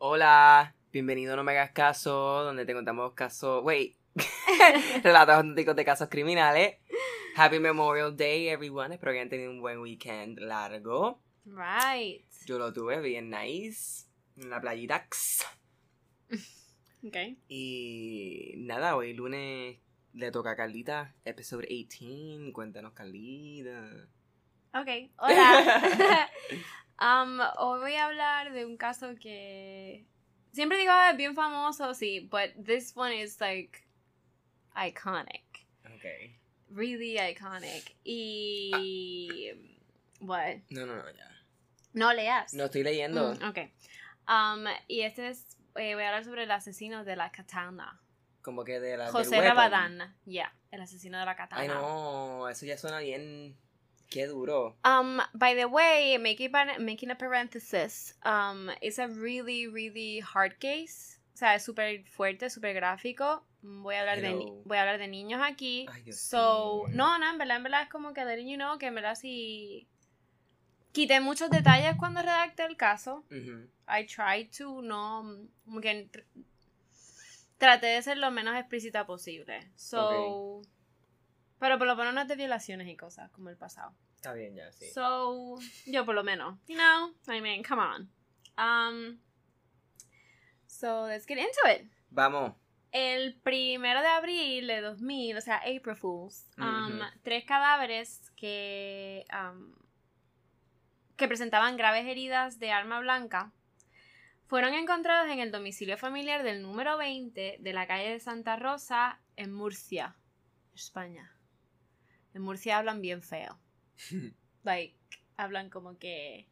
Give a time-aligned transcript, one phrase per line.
[0.00, 3.96] Hola, bienvenido a No Me Hagas Caso, donde te contamos casos, wait,
[5.02, 6.76] relatos auténticos de casos criminales.
[7.34, 8.94] Happy Memorial Day, everyone.
[8.94, 11.20] Espero que hayan tenido un buen weekend largo.
[11.46, 12.24] Right.
[12.46, 14.06] Yo lo tuve bien nice,
[14.36, 15.08] en la playita.
[17.04, 17.16] Ok.
[17.48, 19.78] Y nada, hoy lunes
[20.12, 22.52] le toca a Carlita, episode 18.
[22.52, 24.08] Cuéntanos, Carlita.
[24.74, 25.10] Ok.
[25.18, 26.30] Hola.
[27.00, 30.04] um, hoy voy a hablar de un caso que
[30.52, 33.84] siempre digo "Ah, bien famoso, sí, but this one is like
[34.76, 35.44] iconic.
[35.86, 36.04] Ok.
[36.70, 37.96] Really iconic.
[38.04, 39.52] Y.
[40.20, 40.56] What?
[40.70, 41.30] No, no, no, ya.
[41.94, 42.52] No leas.
[42.54, 43.34] No estoy leyendo.
[43.34, 43.58] Mm, ok.
[44.28, 45.56] Um, y este es.
[45.76, 48.00] eh, voy a hablar sobre el asesino de la katana.
[48.42, 49.10] Como que de la.
[49.10, 49.40] José.
[49.40, 50.16] Rabadán.
[50.26, 51.62] Ya, el asesino de la katana.
[51.62, 53.56] Ay, no, eso ya suena bien.
[54.10, 54.76] Qué duro.
[54.84, 61.20] Um, by the way, making, making a parenthesis, um, it's a really, really hard case.
[61.34, 63.44] O sea, es súper fuerte, súper gráfico.
[63.62, 65.86] Voy a hablar de voy a hablar de niños aquí.
[65.92, 68.86] Ay, so, no, no, en verdad, en verdad es como que letting you know que
[68.86, 69.86] en verdad sí
[70.92, 73.24] quité muchos detalles cuando redacté el caso.
[73.88, 76.24] I tried to no como que tr-
[77.58, 79.60] traté de ser lo menos explícita posible.
[79.76, 80.62] So,
[81.58, 83.94] pero por lo menos no es de violaciones y cosas como el pasado.
[84.16, 84.90] Está bien, ya, sí.
[84.90, 86.58] So, yo por lo menos.
[86.66, 88.10] You know, I mean, come on.
[88.58, 89.20] Um,
[90.66, 91.90] so, let's get into it.
[92.10, 92.54] Vamos.
[92.90, 99.74] El primero de abril de 2000, o sea, April Fools, um, tres cadáveres que, um,
[101.16, 103.52] que presentaban graves heridas de arma blanca
[104.46, 109.20] fueron encontrados en el domicilio familiar del número 20 de la calle de Santa Rosa
[109.36, 110.16] en Murcia,
[110.74, 111.37] España.
[112.34, 113.58] En Murcia hablan bien feo.
[114.64, 114.96] Like,
[115.36, 116.48] hablan como que.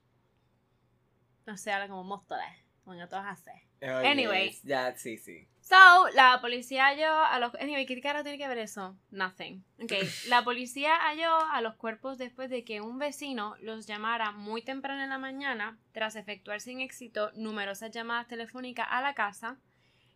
[1.45, 2.47] No sé, hablan como móstoles.
[2.85, 3.55] Como todos hacen.
[3.83, 4.57] Oye, Anyway.
[4.63, 5.49] Ya, sí, sí.
[5.61, 5.75] So,
[6.15, 7.53] la policía halló a los...
[7.57, 8.97] Anyway, ¿qué carajo tiene que ver eso?
[9.11, 9.65] Nothing.
[9.83, 9.93] Ok,
[10.29, 15.03] la policía halló a los cuerpos después de que un vecino los llamara muy temprano
[15.03, 19.59] en la mañana tras efectuar sin éxito numerosas llamadas telefónicas a la casa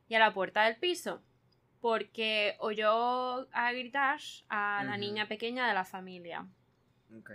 [0.08, 1.20] y a la puerta del piso
[1.80, 6.46] porque oyó a gritar a la niña pequeña de la familia.
[7.18, 7.30] Ok.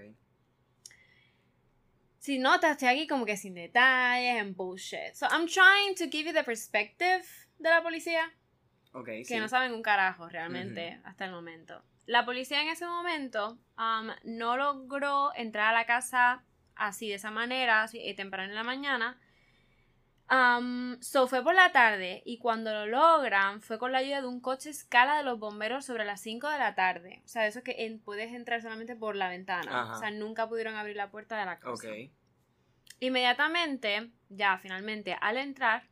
[2.19, 5.13] Si notas, estoy aquí como que sin detalles, en bullshit.
[5.13, 7.23] So, I'm trying to give you the perspective
[7.59, 8.34] de la policía.
[8.94, 9.38] Ok, que sí.
[9.38, 11.84] no saben un carajo realmente hasta el momento.
[12.05, 16.44] La policía en ese momento um, no logró entrar a la casa
[16.75, 19.19] así, de esa manera, así, eh, temprano en la mañana.
[20.31, 24.27] Um, so fue por la tarde y cuando lo logran fue con la ayuda de
[24.27, 27.21] un coche escala de los bomberos sobre las 5 de la tarde.
[27.25, 29.81] O sea, eso es que en- puedes entrar solamente por la ventana.
[29.83, 29.95] Ajá.
[29.97, 31.71] O sea, nunca pudieron abrir la puerta de la casa.
[32.99, 35.83] Inmediatamente, ya finalmente al entrar,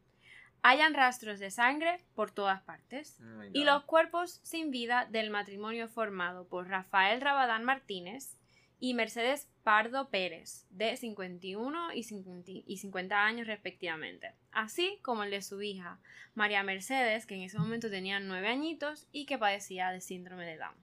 [0.63, 5.87] hayan rastros de sangre por todas partes Oh y los cuerpos sin vida del matrimonio
[5.89, 8.37] formado por Rafael Rabadán Martínez
[8.83, 15.31] y Mercedes Pardo Pérez, de 51 y 50, y 50 años respectivamente, así como el
[15.31, 16.01] de su hija,
[16.35, 20.57] María Mercedes, que en ese momento tenía 9 añitos y que padecía de síndrome de
[20.57, 20.75] Down.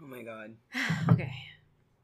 [0.00, 0.50] Oh my god.
[1.10, 1.22] Ok.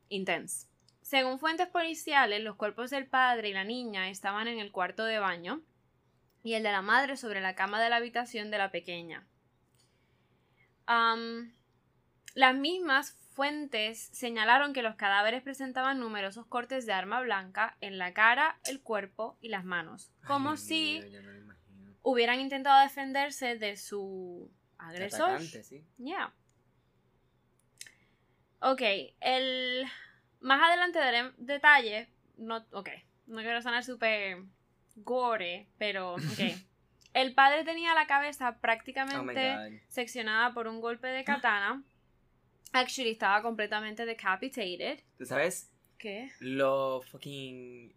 [0.08, 0.68] Intense.
[1.02, 5.18] Según fuentes policiales, los cuerpos del padre y la niña estaban en el cuarto de
[5.18, 5.60] baño
[6.42, 9.28] y el de la madre sobre la cama de la habitación de la pequeña.
[10.86, 18.14] Las mismas fuentes señalaron que los cadáveres presentaban numerosos cortes de arma blanca en la
[18.14, 21.02] cara, el cuerpo y las manos, como Ay, si
[22.02, 25.32] hubieran intentado defenderse de su agresor.
[25.32, 25.84] Atacante, sí.
[25.98, 26.32] Yeah.
[28.60, 28.80] Ok,
[29.20, 29.86] el...
[30.40, 32.08] Más adelante daré detalles.
[32.38, 32.88] No, ok,
[33.26, 34.44] no quiero sonar súper
[34.96, 36.22] gore, pero ok.
[37.12, 39.78] El padre tenía la cabeza Oh prácticamente god.
[39.88, 41.82] seccionada por un golpe de katana.
[42.72, 45.00] Actually, estaba completamente decapitated.
[45.18, 45.70] ¿Tú sabes?
[45.98, 46.30] ¿Qué?
[46.40, 47.94] Lo fucking.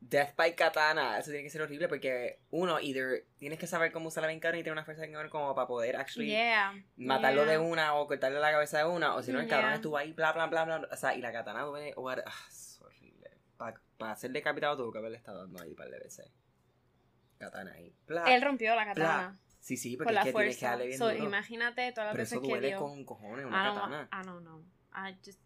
[0.00, 1.18] Death by Katana.
[1.18, 4.58] Eso tiene que ser horrible porque, uno, either tienes que saber cómo usar la vencana
[4.58, 6.74] y tener una fuerza de cabrón como para poder actually Yeah.
[6.96, 7.52] matarlo yeah.
[7.52, 9.14] de una o cortarle la cabeza de una.
[9.14, 9.76] O si no, el cabrón Yeah.
[9.76, 10.88] estuvo ahí, bla, bla, bla, bla.
[10.92, 11.94] O sea, y la katana duele.
[12.26, 13.30] ah, es horrible.
[13.96, 16.30] Para ser decapitado tuvo que haberle estado dando ahí un par de veces.
[17.38, 17.94] Katana ahí.
[18.06, 18.24] Bla.
[18.34, 20.70] Él rompió la katana Sí, sí, por porque la es que tienes que fuerza.
[20.70, 21.24] darle bien So, duro.
[21.24, 22.78] imagínate todas las Pero veces eso que duele dio.
[22.80, 24.08] con cojones, una don't, katana.
[24.12, 24.62] I don't know.
[24.94, 25.40] I just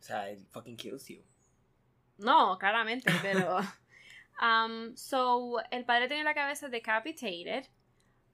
[0.00, 1.22] O sea, it fucking kills you.
[2.16, 3.58] No, claramente, pero.
[4.40, 7.66] um, so, el padre tenía la cabeza decapitated.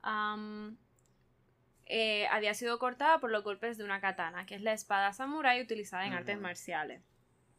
[0.03, 0.77] Um,
[1.85, 5.61] eh, había sido cortada por los golpes de una katana, que es la espada samurai
[5.61, 7.01] utilizada en artes marciales.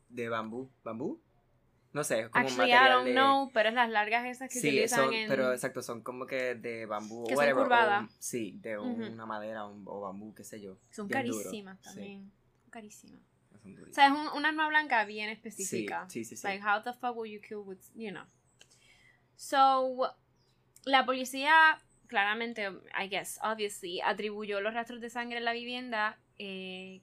[0.08, 0.70] De bambú.
[0.82, 1.20] ¿Bambú?
[1.92, 3.12] No sé, es como un Actually, I material don't de...
[3.14, 5.28] know, pero es las largas esas que Sí, utilizan son, en...
[5.28, 8.78] pero exacto, son como que de bambú Que o son whatever, o un- sí, de
[8.78, 10.78] una madera o, un- o bambú, qué sé yo.
[10.90, 11.84] Son duro, carísimas sí.
[11.84, 12.32] también.
[12.62, 13.20] Son carísimas.
[13.50, 16.06] Son O sea, es un, un arma blanca bien específica.
[16.08, 16.46] Sí, sí, sí, sí.
[16.46, 18.24] Like, how the fuck will you kill with, you know.
[19.36, 20.14] So,
[20.84, 27.02] la policía, claramente, I guess, obviously, atribuyó los rastros de sangre en la vivienda eh,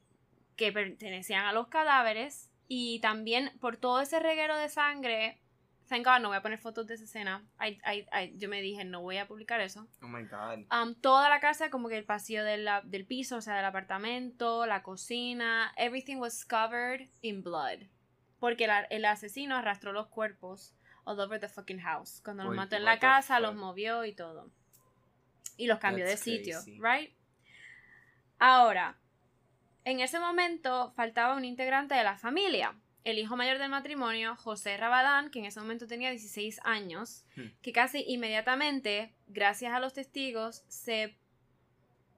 [0.55, 5.39] que pertenecían a los cadáveres y también por todo ese reguero de sangre.
[5.89, 7.45] Thank God, no voy a poner fotos de esa escena.
[7.61, 9.87] I- I- I- yo me dije, no voy a publicar eso.
[10.01, 10.65] Oh my god.
[10.69, 13.63] Um, toda la casa, como que el pasillo de la- del piso, o sea, del
[13.63, 17.83] apartamento, la cocina, everything was covered in blood.
[18.39, 20.75] Porque la- el asesino arrastró los cuerpos
[21.05, 22.19] all over the fucking house.
[22.21, 24.51] Cuando los Uy, mató en la casa, los movió y todo.
[25.55, 26.79] Y los cambió That's de sitio, crazy.
[26.81, 27.13] right?
[28.39, 28.99] Ahora,
[29.89, 32.75] en ese momento faltaba un integrante de la familia.
[33.05, 37.47] El hijo mayor del matrimonio, José Rabadán, que en ese momento tenía 16 años, Hmm.
[37.61, 41.17] que casi inmediatamente, gracias a los testigos, se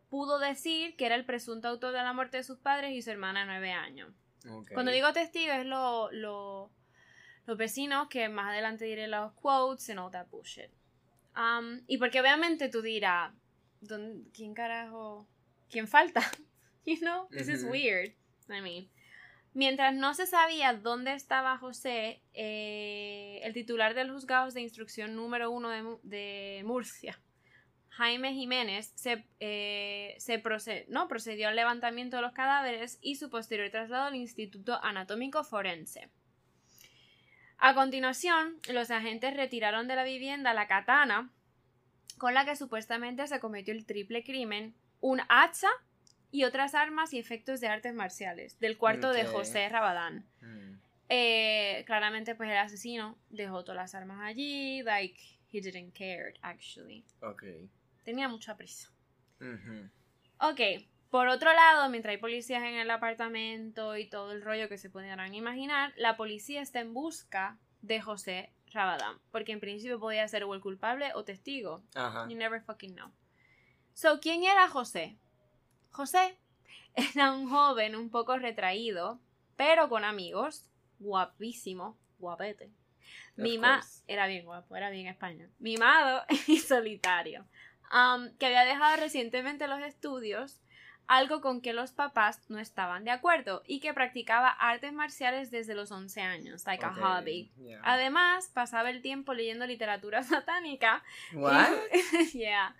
[0.10, 3.12] pudo decir que era el presunto autor de la muerte de sus padres y su
[3.12, 4.12] hermana de 9 años.
[4.74, 6.72] Cuando digo testigos es lo, lo-
[7.46, 10.72] los vecinos, que más adelante diré los quotes and all that bullshit.
[11.36, 13.32] Um, y porque obviamente tú dirás,
[13.82, 15.28] ¿dónde- ¿quién carajo?
[15.70, 16.22] ¿Quién falta?
[16.86, 18.14] You know, this is weird.
[18.50, 18.90] I mean,
[19.54, 25.52] mientras no se sabía dónde estaba José, eh, el titular del juzgado de instrucción número
[25.52, 27.20] uno de, de Murcia,
[27.90, 33.30] Jaime Jiménez, se, eh, se proce- no, procedió al levantamiento de los cadáveres y su
[33.30, 36.10] posterior traslado al Instituto Anatómico Forense.
[37.58, 41.30] A continuación, los agentes retiraron de la vivienda la katana
[42.18, 45.70] con la que supuestamente se cometió el triple crimen, un hacha
[46.32, 49.32] y otras armas y efectos de artes marciales del cuarto de Ok.
[49.32, 50.26] José Rabadán.
[50.42, 50.80] Mm.
[51.10, 55.20] Eh, claramente, pues el asesino dejó todas las armas allí, like,
[55.52, 57.04] he didn't care, actually.
[57.22, 57.44] Ok.
[58.04, 58.90] Tenía mucha prisa.
[59.42, 59.90] Ujú.
[60.42, 60.62] Ok,
[61.10, 64.90] por otro lado, mientras hay policías en el apartamento y todo el rollo que se
[64.92, 70.44] pudieran imaginar, la policía está en busca de José Rabadán, porque en principio podía ser
[70.44, 71.84] o el culpable o testigo.
[71.96, 72.28] Ajá.
[72.30, 73.12] You never fucking know.
[73.94, 75.18] So, ¿quién era José?
[75.92, 76.38] José
[76.96, 79.20] era un joven un poco retraído,
[79.56, 80.70] pero con amigos,
[81.00, 82.72] guapísimo, guapete.
[83.36, 84.04] Course.
[84.08, 85.50] era bien guapo, era bien español.
[85.60, 87.46] Mimado y solitario.
[87.92, 90.62] Um, que había dejado recientemente los estudios,
[91.12, 95.74] algo con que los papás no estaban de acuerdo, y que practicaba artes marciales desde
[95.74, 97.52] los 11 años, like Ok, a hobby.
[97.58, 97.82] yeah.
[97.84, 101.04] Además, pasaba el tiempo leyendo literatura satánica
[101.34, 101.68] What?
[101.92, 102.76] y, yeah.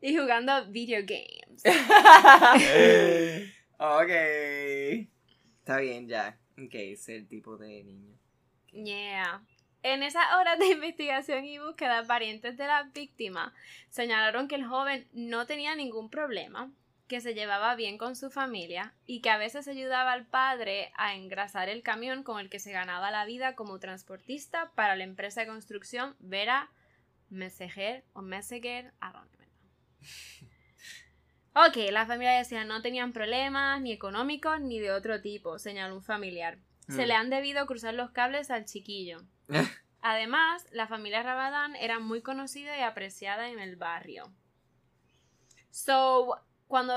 [0.00, 1.62] y jugando video games.
[3.78, 4.10] ok.
[5.58, 6.38] Está bien, ya.
[6.56, 8.16] Ok, es el tipo de niño.
[8.72, 9.42] Yeah.
[9.82, 13.52] En esas horas de investigación y búsqueda, parientes de la víctima
[13.90, 16.72] señalaron que el joven no tenía ningún problema,
[17.08, 21.14] que se llevaba bien con su familia y que a veces ayudaba al padre a
[21.14, 25.40] engrasar el camión con el que se ganaba la vida como transportista para la empresa
[25.40, 26.70] de construcción Vera
[27.30, 29.22] Meseguer o even know.
[31.54, 36.02] Ok, la familia decía no tenían problemas ni económicos ni de otro tipo, señaló un
[36.04, 36.58] familiar.
[36.88, 37.08] Se Mm.
[37.08, 39.22] le han debido cruzar los cables al chiquillo.
[40.00, 44.32] Además, la familia Rabadán era muy conocida y apreciada en el barrio.
[45.70, 46.94] So, cuando...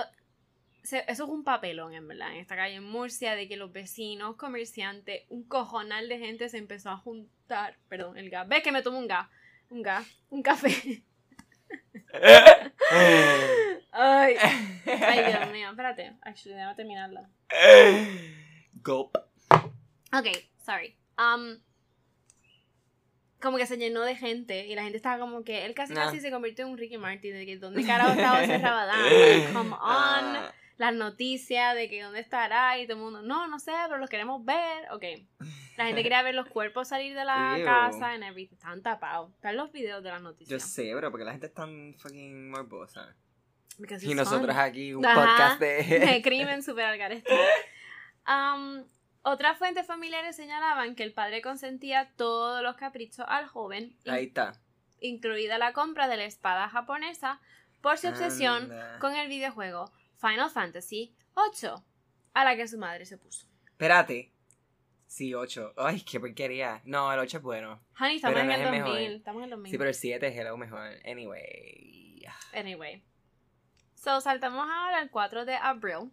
[0.84, 3.72] se- eso es un papelón, en verdad, en esta calle en Murcia, de que los
[3.72, 7.78] vecinos, comerciantes, un cojonal de gente se empezó a juntar.
[7.90, 8.48] Perdón, el gas.
[8.48, 9.28] ¿Ves que me tomo un gas?
[9.70, 11.04] Un gas, un café.
[13.94, 14.36] Ay,
[14.86, 16.14] ay, Dios mío, espérate.
[16.22, 17.30] Actually, déjame terminarla.
[18.84, 19.18] Gulp.
[20.14, 20.28] Ok,
[20.66, 20.98] sorry.
[21.18, 21.58] Um,
[23.42, 26.20] como que se llenó de gente y la gente estaba como que él casi casi
[26.20, 29.72] se convirtió en un Ricky Martin de que dónde carajo estaba José Rabadán, like, come
[29.72, 33.72] on, Ah, las noticias de que dónde estará y todo el mundo, no, no sé,
[33.88, 35.04] pero los queremos ver, ok.
[35.78, 37.66] La gente quería ver los cuerpos salir de la Ew.
[37.66, 40.64] casa and everything, están tapados, están los videos de las yo noticias.
[40.64, 43.16] sé, pero porque la gente es tan fucking morbosa.
[44.02, 44.60] Y nosotros fun.
[44.64, 45.22] aquí, un Ajá.
[45.22, 46.22] podcast de de.
[46.22, 47.32] crimen super al garete.
[48.28, 48.84] Um,
[49.24, 54.54] otras fuentes familiares señalaban que el padre consentía todos los caprichos al joven, Ahí está.
[55.00, 57.40] incluida la compra de la espada japonesa,
[57.82, 59.00] por su obsesión Anda.
[59.00, 61.72] con el videojuego Final Fantasy VIII,
[62.34, 63.48] a la que su madre se puso.
[63.66, 64.32] Espérate.
[65.08, 65.74] Sí, 8.
[65.78, 66.82] Ay, qué porquería.
[66.86, 67.82] No, el 8 es bueno.
[68.00, 69.18] Honey, estamos Pero en no el es el 2000, mejor.
[69.18, 69.72] estamos en el 2000.
[69.72, 70.90] Sí, pero el 7 es el mejor.
[71.06, 72.24] Anyway.
[72.54, 73.04] Anyway.
[73.96, 76.12] So, saltamos ahora al 4 de abril.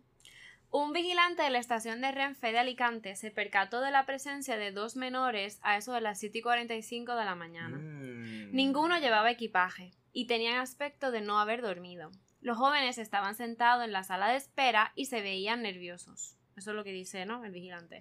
[0.71, 4.71] Un vigilante de la estación de Renfe de Alicante se percató de la presencia de
[4.71, 7.79] dos menores a eso de las 7 y 45 de la mañana.
[7.79, 8.53] Mm.
[8.53, 12.11] Ninguno llevaba equipaje y tenían aspecto de no haber dormido.
[12.43, 16.37] Los jóvenes estaban sentados en la sala de espera y se veían nerviosos.
[16.57, 17.45] Eso es lo que dice, ¿no?
[17.45, 18.01] El vigilante.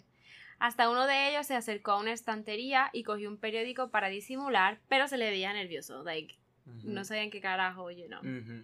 [0.60, 4.80] Hasta uno de ellos se acercó a una estantería y cogió un periódico para disimular,
[4.90, 6.04] pero se le veía nervioso.
[6.04, 8.20] Like, no sabían qué carajo, you know.
[8.20, 8.64] Ujú.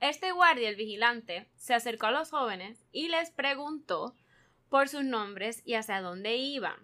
[0.00, 4.14] Este guardia, el vigilante, se acercó a los jóvenes y les preguntó
[4.68, 6.76] por sus nombres y hacia dónde iban.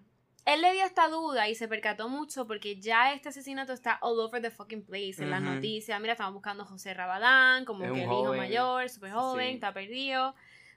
[0.45, 4.19] Él le dio esta duda y se percató mucho porque ya este asesinato está all
[4.19, 5.51] over the fucking place en las Ujú.
[5.55, 5.99] noticias.
[5.99, 8.37] Mira, estamos buscando a José Rabadán, como Es que el hijo joven.
[8.39, 9.53] mayor, súper joven, Sí.
[9.55, 10.35] está perdido,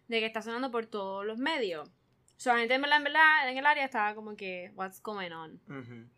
[0.09, 1.89] de que está sonando por todos los medios.
[2.37, 5.31] So, la gente en verdad, en verdad, en el área estaba como que, what's going
[5.31, 5.61] on?
[5.69, 6.09] Ujú.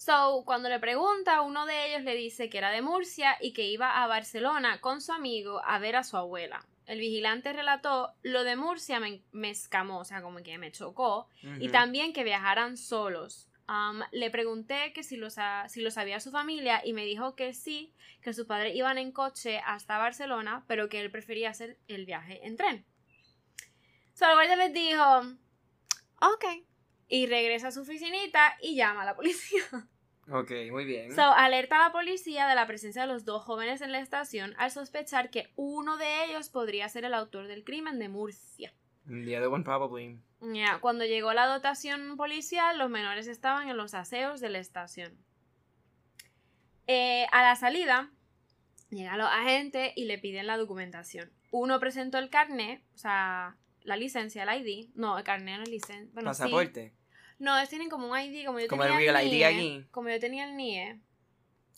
[0.00, 3.66] So, cuando le pregunta, uno de ellos le dice que era de Murcia y que
[3.66, 6.64] iba a Barcelona con su amigo a ver a su abuela.
[6.86, 11.28] El vigilante relató, lo de Murcia me, me escamó, o sea, como que me chocó,
[11.42, 11.72] y Ujú.
[11.72, 13.50] también que viajaran solos.
[13.68, 17.52] Um, le pregunté que si lo, si lo sabía su familia y me dijo que
[17.52, 17.92] sí,
[18.22, 22.40] que sus padres iban en coche hasta Barcelona, pero que él prefería hacer el viaje
[22.46, 22.86] en tren.
[24.14, 25.04] So, el guardia les dijo,
[26.22, 26.64] ok,
[27.10, 29.62] y regresa a su oficinita y llama a la policía.
[30.32, 31.12] Ok, muy bien.
[31.12, 34.54] So, alerta a la policía de la presencia de los dos jóvenes en la estación
[34.58, 38.72] al sospechar que uno de ellos podría ser el autor del crimen de Murcia.
[39.08, 40.20] The other one probably.
[40.40, 45.18] Ya, Cuando llegó la dotación policial, los menores estaban en los aseos de la estación.
[46.86, 48.12] Eh, a la salida,
[48.90, 51.32] llegan los agentes y le piden la documentación.
[51.50, 54.90] Uno presentó el carnet, o sea, la licencia, el ID.
[54.94, 56.10] No, el carnet no es licencia.
[56.14, 56.44] Bueno, sí.
[57.40, 59.86] No, ellos tienen como un ID, como yo Como el tenía Real ID NIE, aquí.
[59.90, 61.00] Como yo tenía el NIE.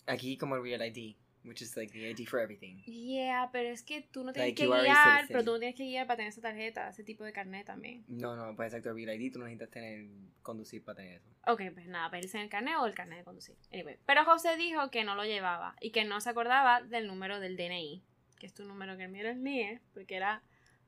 [0.05, 1.15] Aquí como el Real ID,
[1.45, 2.83] which is like the ID for everything.
[2.85, 5.85] Yeah, pero es que tú no tienes Like que guiar, pero tú no tienes que
[5.85, 8.03] guiar para tener esa tarjeta, ese tipo de carnet también.
[8.09, 10.05] No, no, puede ser tu Real ID, tú no necesitas tener,
[10.41, 11.29] conducir para tener eso.
[11.47, 13.55] Ok, pues nada, para irse en el carnet o el carnet de conducir.
[13.71, 17.39] Anyway, pero José dijo que no lo llevaba y que no se acordaba del número
[17.39, 18.03] del DNI,
[18.37, 20.43] que es tu número que el mío era el mío, porque era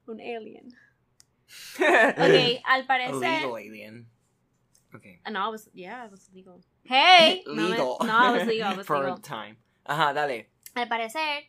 [0.05, 0.67] un alien.
[2.17, 3.46] Ok, al parecer...
[3.46, 4.10] alien.
[4.96, 5.20] Okay.
[5.32, 6.62] No, I was, yeah, I was legal.
[6.84, 7.44] Hey!
[7.48, 7.98] Legal.
[8.06, 9.20] no, I was legal, I was For legal.
[9.22, 9.58] time.
[9.86, 10.50] Ajá, dale.
[10.75, 11.46] Al parecer,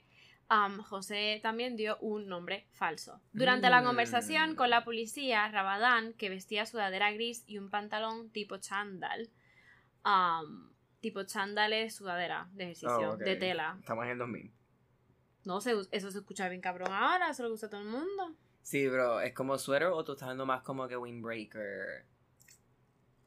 [0.51, 3.21] um, José también dio un nombre falso.
[3.33, 3.85] Durante la Mm.
[3.85, 9.31] conversación con la policía, Rabadán, que vestía sudadera gris y un pantalón tipo chándal,
[10.05, 13.77] um, tipo chándal es sudadera de ejercicio, Oh, de tela.
[13.81, 14.53] Estamos en el 2000.
[15.45, 18.35] No sé, eso se escucha bien cabrón ahora, eso lo usa todo el mundo.
[18.63, 22.05] Sí, bro, ¿es como suéter o tú estás dando más como que windbreaker?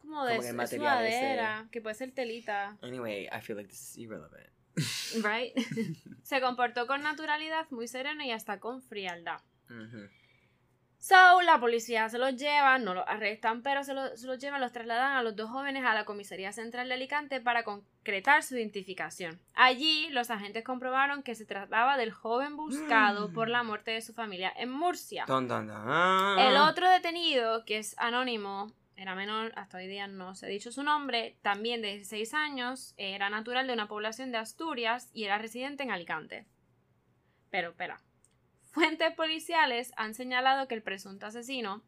[0.10, 0.78] Como de Como que ese.
[0.78, 4.48] sudadera, que puede ser telita, Anyway, I feel like this is irrelevant.
[5.24, 5.54] right?
[6.24, 9.40] se comportó con naturalidad, muy sereno y hasta con frialdad.
[9.70, 10.10] Ujú.
[10.98, 14.60] So, la policía se los lleva, no los arrestan, pero se, lo- se los llevan,
[14.62, 18.58] los trasladan a los dos jóvenes a la comisaría central de Alicante para concretar su
[18.58, 19.40] identificación.
[19.54, 24.14] Allí, los agentes comprobaron que se trataba del joven buscado por la muerte de su
[24.14, 25.26] familia en Murcia.
[25.30, 30.72] El otro detenido, que es anónimo, era menor, hasta hoy día no se ha dicho
[30.72, 35.38] su nombre, también de 16 años, era natural de una población de Asturias y era
[35.38, 36.46] residente en Alicante.
[37.50, 38.02] Pero, espera.
[38.72, 41.82] Fuentes policiales han señalado que el presunto asesino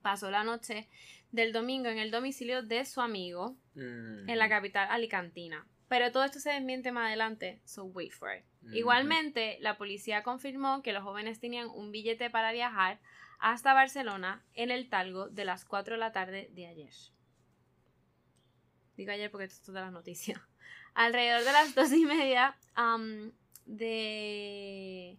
[0.00, 0.88] pasó la noche
[1.32, 4.28] del domingo en el domicilio de su amigo Mm.
[4.28, 5.66] en la capital alicantina.
[5.88, 8.44] Pero todo esto se desmiente más adelante, so wait for it.
[8.62, 8.74] Ujú.
[8.74, 13.00] Igualmente, la policía confirmó que los jóvenes tenían un billete para viajar
[13.42, 16.94] hasta Barcelona en el Talgo de las 4 de la tarde de ayer.
[18.96, 20.40] Digo ayer porque esto es todas las noticias.
[20.94, 22.56] Alrededor de las dos y media
[23.66, 25.18] de...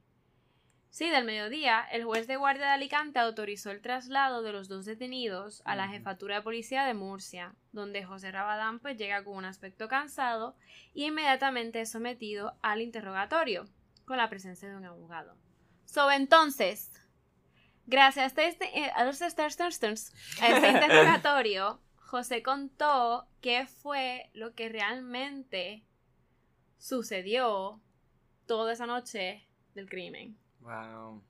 [0.89, 4.85] Sí, del mediodía, el juez de guardia de Alicante autorizó el traslado de los dos
[4.85, 9.45] detenidos a la jefatura de policía de Murcia, donde José Rabadán pues llega con un
[9.45, 10.55] aspecto cansado
[10.93, 13.65] y inmediatamente es sometido al interrogatorio
[14.05, 15.35] con la presencia de un abogado.
[15.85, 16.91] So, entonces,
[17.85, 19.25] gracias a este, eh, a este-
[20.41, 25.83] a este interrogatorio, José contó qué fue lo que realmente
[26.77, 27.81] sucedió
[28.45, 30.37] toda esa noche del crimen.
[30.59, 31.23] Wow.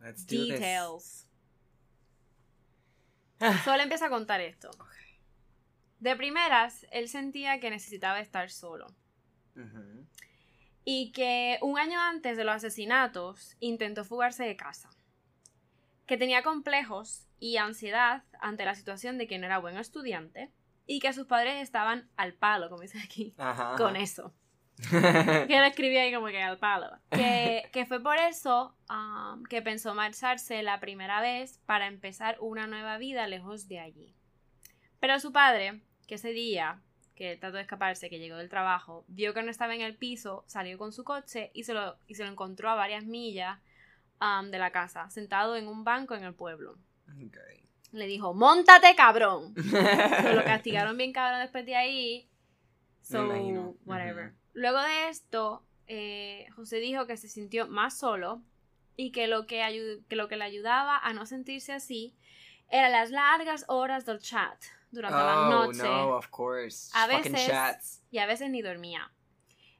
[0.00, 0.48] Let's do this.
[0.60, 1.26] Details.
[3.40, 3.60] Ah.
[3.64, 4.70] Solo empieza a contar esto.
[5.98, 8.86] De primeras, él sentía que necesitaba estar solo.
[10.84, 14.88] Y que un año antes de los asesinatos intentó fugarse de casa,
[16.10, 20.50] que tenía complejos y ansiedad ante la situación de que no era buen estudiante
[20.84, 23.76] y que sus padres estaban al palo, como dice aquí, Ajá.
[23.76, 24.34] con eso.
[24.90, 26.88] que lo escribí ahí como que al palo.
[27.12, 32.66] Que, que fue por eso um, que pensó marcharse la primera vez para empezar una
[32.66, 34.12] nueva vida lejos de allí.
[34.98, 36.82] Pero su padre, que ese día
[37.14, 40.42] que trató de escaparse, que llegó del trabajo, vio que no estaba en el piso,
[40.48, 43.60] salió con su coche y se lo, y se lo encontró a varias millas
[44.20, 46.76] um, de la casa, sentado en un banco en el pueblo.
[47.08, 47.66] Okay.
[47.92, 49.54] Le dijo, montate cabrón.
[49.56, 52.28] Se lo castigaron bien cabrón después de ahí.
[53.02, 53.26] So,
[53.84, 54.28] whatever.
[54.28, 54.36] Ujú.
[54.52, 58.42] Luego de esto, eh, José dijo que se sintió más solo
[58.96, 62.14] y que lo que, que lo que le ayudaba a no sentirse así
[62.68, 66.90] eran las largas horas del chat durante la oh, noche no, of course.
[66.94, 69.10] A veces- y a veces ni dormía.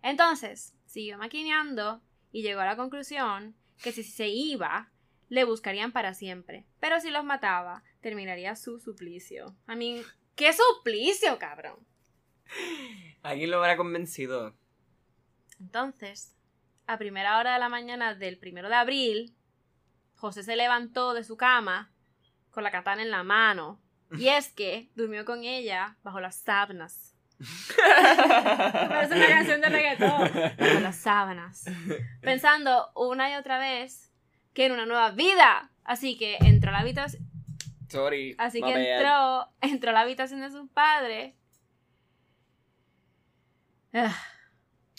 [0.03, 2.01] Entonces, siguió maquineando
[2.33, 4.91] y llegó a la conclusión que si se iba,
[5.29, 6.67] le buscarían para siempre.
[6.81, 9.57] Pero si los mataba, terminaría su suplicio.
[9.67, 10.03] A mí,
[10.35, 11.87] ¿qué suplicio, cabrón?
[13.23, 14.55] Alguien lo habrá convencido.
[15.61, 16.35] Entonces,
[16.87, 19.37] a primera hora de la mañana del primero de abril,
[20.17, 21.93] José se levantó de su cama
[22.51, 23.81] con la katana en la mano.
[24.19, 27.10] Y es que durmió con ella bajo las sábanas.
[28.89, 30.57] Parece una canción de reggaetón.
[30.59, 31.65] Bajo las sábanas.
[32.21, 34.13] Pensando una y otra vez
[34.53, 35.71] que era una nueva vida.
[35.85, 37.23] Así que entró a la habitación.
[37.89, 38.35] Sorry.
[38.39, 41.35] Así que entró, entró a la habitación de sus padres.
[43.93, 44.17] Ah,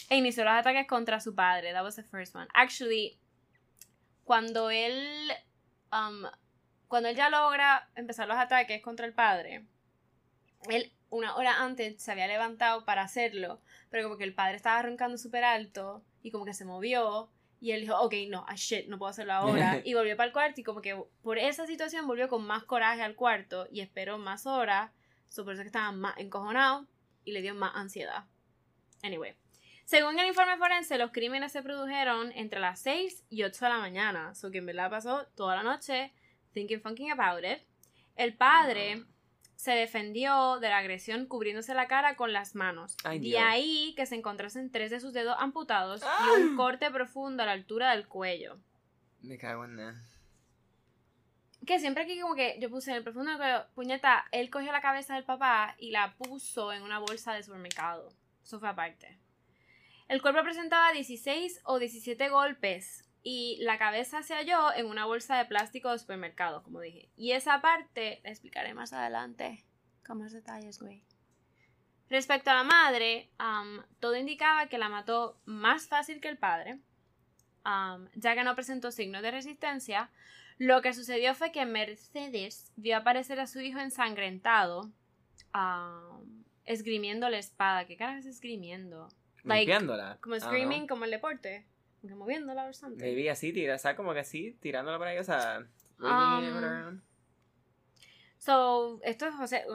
[0.09, 1.71] e inició los ataques contra su padre.
[1.71, 2.47] That was the first one.
[2.53, 3.19] Actually,
[4.25, 5.31] cuando él.
[5.93, 6.25] um,
[6.91, 9.65] cuando él ya logra empezar los ataques contra el padre,
[10.69, 14.79] él una hora antes se había levantado para hacerlo, pero como que el padre estaba
[14.79, 17.29] arrancando súper alto y como que se movió.
[17.59, 19.81] Y él dijo, ok, no, ah, shit, no puedo hacerlo ahora.
[19.85, 23.03] Y volvió para el cuarto y como que por esa situación volvió con más coraje
[23.03, 24.91] al cuarto y esperó más horas.
[25.29, 26.87] So, por eso que estaba más encojonado
[27.23, 28.25] y le dio más ansiedad.
[29.03, 29.35] Anyway.
[29.85, 33.77] Según el informe forense, los crímenes se produjeron entre las 6 y 8 de la
[33.77, 34.33] mañana.
[34.33, 36.13] So que en verdad pasó toda la noche
[36.53, 37.59] thinking funking about it.
[38.15, 39.05] El padre
[39.61, 42.97] se defendió de la agresión cubriéndose la cara con las manos.
[43.03, 43.43] Ay, de Dios.
[43.45, 46.29] ahí que se encontrasen tres de sus dedos amputados Ah.
[46.35, 48.57] y un corte profundo a la altura del cuello.
[49.21, 50.01] Me cago en nada.
[51.67, 54.71] Que siempre que como que yo puse en el profundo del cuello, puñeta, él cogió
[54.71, 58.11] la cabeza del papá y la puso en una bolsa de supermercado.
[58.43, 59.19] Eso fue aparte.
[60.07, 65.37] El cuerpo presentaba 16 o 17 golpes y la cabeza se halló en una bolsa
[65.37, 67.09] de plástico de supermercado, como dije.
[67.15, 69.63] Y esa parte la explicaré más adelante
[70.05, 71.03] con más detalles, güey.
[72.09, 73.29] Respecto a la madre,
[73.99, 76.79] todo indicaba que la mató más fácil que el padre,
[78.15, 80.09] ya que no presentó signos de resistencia.
[80.57, 84.91] Lo que sucedió fue que Mercedes vio aparecer a su hijo ensangrentado,
[85.53, 87.85] am, esgrimiendo la espada.
[87.85, 89.07] ¿Qué carajo es esgrimiendo?
[89.43, 90.17] Like, Limpiándola.
[90.21, 91.65] Como Ah, screaming, como el deporte.
[92.01, 93.03] Como que moviéndola something.
[93.03, 95.65] Maybe así, tira, o sea, como que así, tirándola por ahí, o sea.
[95.99, 97.01] Um.
[98.39, 99.65] So, esto es José,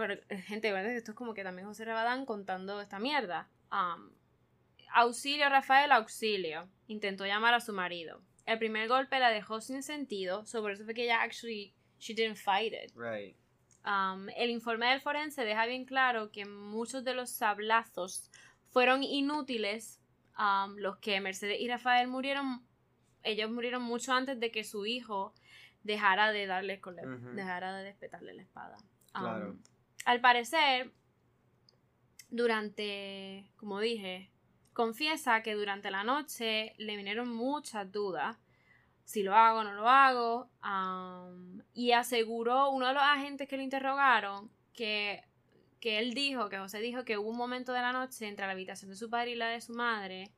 [0.47, 0.97] gente, ¿verdad?
[0.97, 3.49] Esto es como que también José Rabadán contando esta mierda.
[3.71, 4.11] Um,
[4.93, 6.69] auxilio, Rafael, auxilio.
[6.89, 8.21] Intentó llamar a su marido.
[8.45, 12.13] El primer golpe la dejó sin sentido, so por eso fue que ella actually, she
[12.13, 12.93] didn't fight it.
[12.97, 13.37] Right.
[13.85, 18.33] Um, el informe del forense deja bien claro que muchos de los sablazos
[18.71, 20.01] fueron inútiles.
[20.39, 22.63] Um, los que Mercedes y Rafael murieron,
[23.23, 25.33] ellos murieron mucho antes de que su hijo
[25.83, 27.03] dejara de darles con la-
[27.35, 28.77] dejara de despetarle la espada.
[29.15, 29.57] Um, Claro.
[30.05, 30.93] al parecer,
[32.29, 34.31] durante, como dije,
[34.73, 38.37] confiesa que durante la noche le vinieron muchas dudas
[39.05, 40.51] si lo hago o no lo hago.
[41.73, 45.23] y aseguró uno de los agentes que lo interrogaron que,
[45.87, 48.51] que él dijo, que José dijo que hubo un momento de la noche entre la
[48.51, 50.33] habitación de su padre y la de su madre,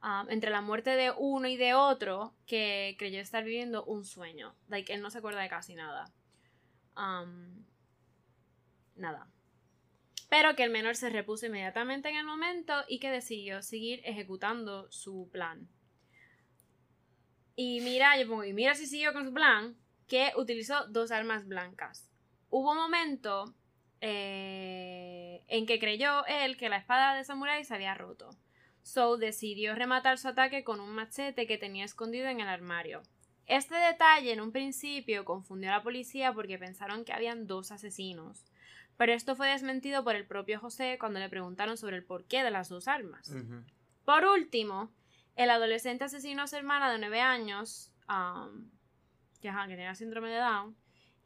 [0.00, 4.56] am, entre la muerte de uno y de otro, que creyó estar viviendo un sueño.
[4.68, 6.10] Like, él no se acuerda de casi nada.
[6.94, 7.66] Am,
[8.96, 9.30] nada.
[10.30, 14.90] Pero que el menor se repuso inmediatamente en el momento y que decidió seguir ejecutando
[14.90, 15.68] su plan.
[17.56, 21.46] Y mira, yo pongo, y mira si siguió con su plan, que utilizó dos armas
[21.46, 22.10] blancas.
[22.48, 23.54] Hubo un momento
[24.00, 28.30] eh, en que creyó él que la espada de Samurai se había roto.
[28.82, 33.02] So decidió rematar su ataque con un machete que tenía escondido en el armario.
[33.46, 38.44] Este detalle en un principio confundió a la policía porque pensaron que habían dos asesinos.
[38.98, 42.50] Pero esto fue desmentido por el propio José cuando le preguntaron sobre el porqué de
[42.50, 43.32] las dos armas.
[44.04, 44.90] Por último,
[45.36, 48.70] el adolescente asesinó a su hermana de 9 años, um,
[49.40, 50.76] que, ajá, que tenía síndrome de Down,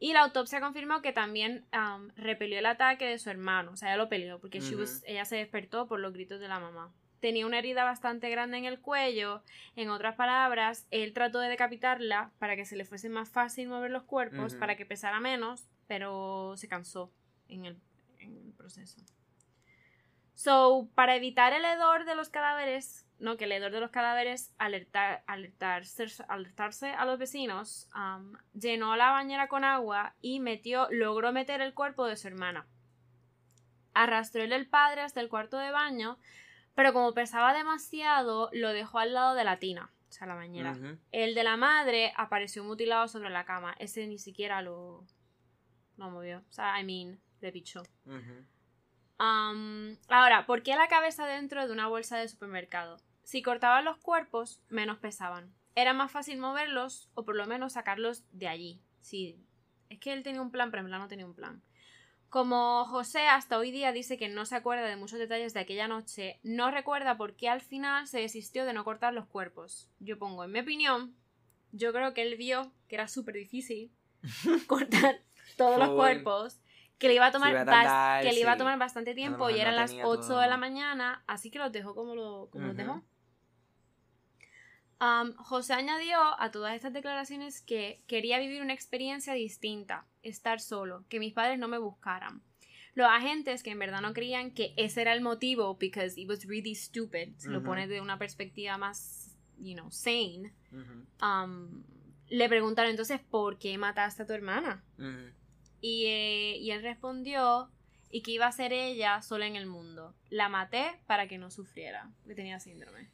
[0.05, 3.87] y la autopsia confirmó que también um, repelió el ataque de su hermano, o sea,
[3.89, 6.91] ella lo peleó, porque she was- ella se despertó por los gritos de la mamá.
[7.21, 9.43] tenía una herida bastante grande en el cuello.
[9.77, 13.91] En otras palabras, él trató de decapitarla para que se le fuese más fácil mover
[13.91, 17.13] los cuerpos, para que pesara menos, pero se cansó
[17.47, 17.77] en el,
[18.19, 18.99] en el proceso.
[20.33, 24.53] So, para evitar el hedor de los cadáveres, no, que el hedor de los cadáveres
[24.57, 31.31] alertar, alertarse, alertarse a los vecinos, um, llenó la bañera con agua y metió, logró
[31.31, 32.67] meter el cuerpo de su hermana.
[33.93, 36.17] Arrastró el del padre hasta el cuarto de baño,
[36.73, 40.75] pero como pesaba demasiado, lo dejó al lado de la tina, o sea, la bañera.
[41.11, 43.75] El de la madre apareció mutilado sobre la cama.
[43.77, 45.05] Ese ni siquiera lo,
[45.97, 46.39] lo movió.
[46.49, 47.83] O sea, I mean, le pichó.
[49.23, 52.99] Um, ahora, ¿por qué la cabeza dentro de una bolsa de supermercado?
[53.23, 55.53] Si cortaban los cuerpos, menos pesaban.
[55.75, 58.81] Era más fácil moverlos o por lo menos sacarlos de allí.
[58.99, 59.39] Sí,
[59.89, 61.63] es que él tenía un plan, pero en verdad no tenía un plan.
[62.27, 65.87] Como José hasta hoy día dice que no se acuerda de muchos detalles de aquella
[65.87, 69.89] noche, no recuerda por qué al final se desistió de no cortar los cuerpos.
[69.99, 71.15] Yo pongo, en mi opinión,
[71.71, 73.91] yo creo que él vio que era súper difícil
[74.67, 75.21] cortar
[75.55, 76.59] todos los cuerpos,
[77.03, 79.13] que le iba a tomar, iba a bas- tardar, que le iba a tomar bastante
[79.13, 80.39] tiempo y eran no las tenía 8 todo.
[80.39, 83.03] de la mañana, así que los dejó como, lo, como los dejó.
[85.01, 91.03] Um, José añadió a todas estas declaraciones que quería vivir una experiencia distinta, estar solo,
[91.09, 92.41] que mis padres no me buscaran.
[92.95, 96.45] Los agentes que en verdad no creían que ese era el motivo, because it was
[96.47, 97.65] really stupid, si lo Ujú.
[97.65, 100.53] pones de una perspectiva más, you know, sane,
[101.21, 101.83] um,
[102.29, 104.85] le preguntaron entonces, ¿por qué mataste a tu hermana?
[105.85, 107.69] Y, eh, y él respondió
[108.09, 110.15] y que iba a ser ella sola en el mundo.
[110.29, 113.09] La maté para que no sufriera, que tenía síndrome.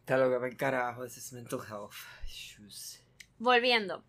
[0.00, 1.94] Está loca para el carajo, ese es mental health
[2.26, 3.02] issues.
[3.38, 4.04] Volviendo,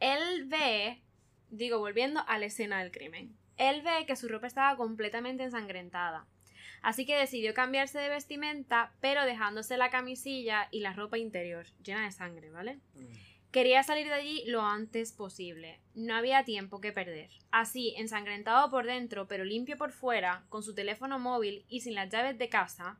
[0.00, 1.02] él ve,
[1.50, 6.26] digo, volviendo a la escena del crimen, él ve que su ropa estaba completamente ensangrentada.
[6.80, 12.04] Así que decidió cambiarse de vestimenta, pero dejándose la camisilla y la ropa interior llena
[12.04, 12.80] de sangre, ¿vale?
[13.52, 15.78] Quería salir de allí lo antes posible.
[15.94, 17.28] No había tiempo que perder.
[17.50, 22.08] Así, ensangrentado por dentro, pero limpio por fuera, con su teléfono móvil y sin las
[22.08, 22.98] llaves de casa,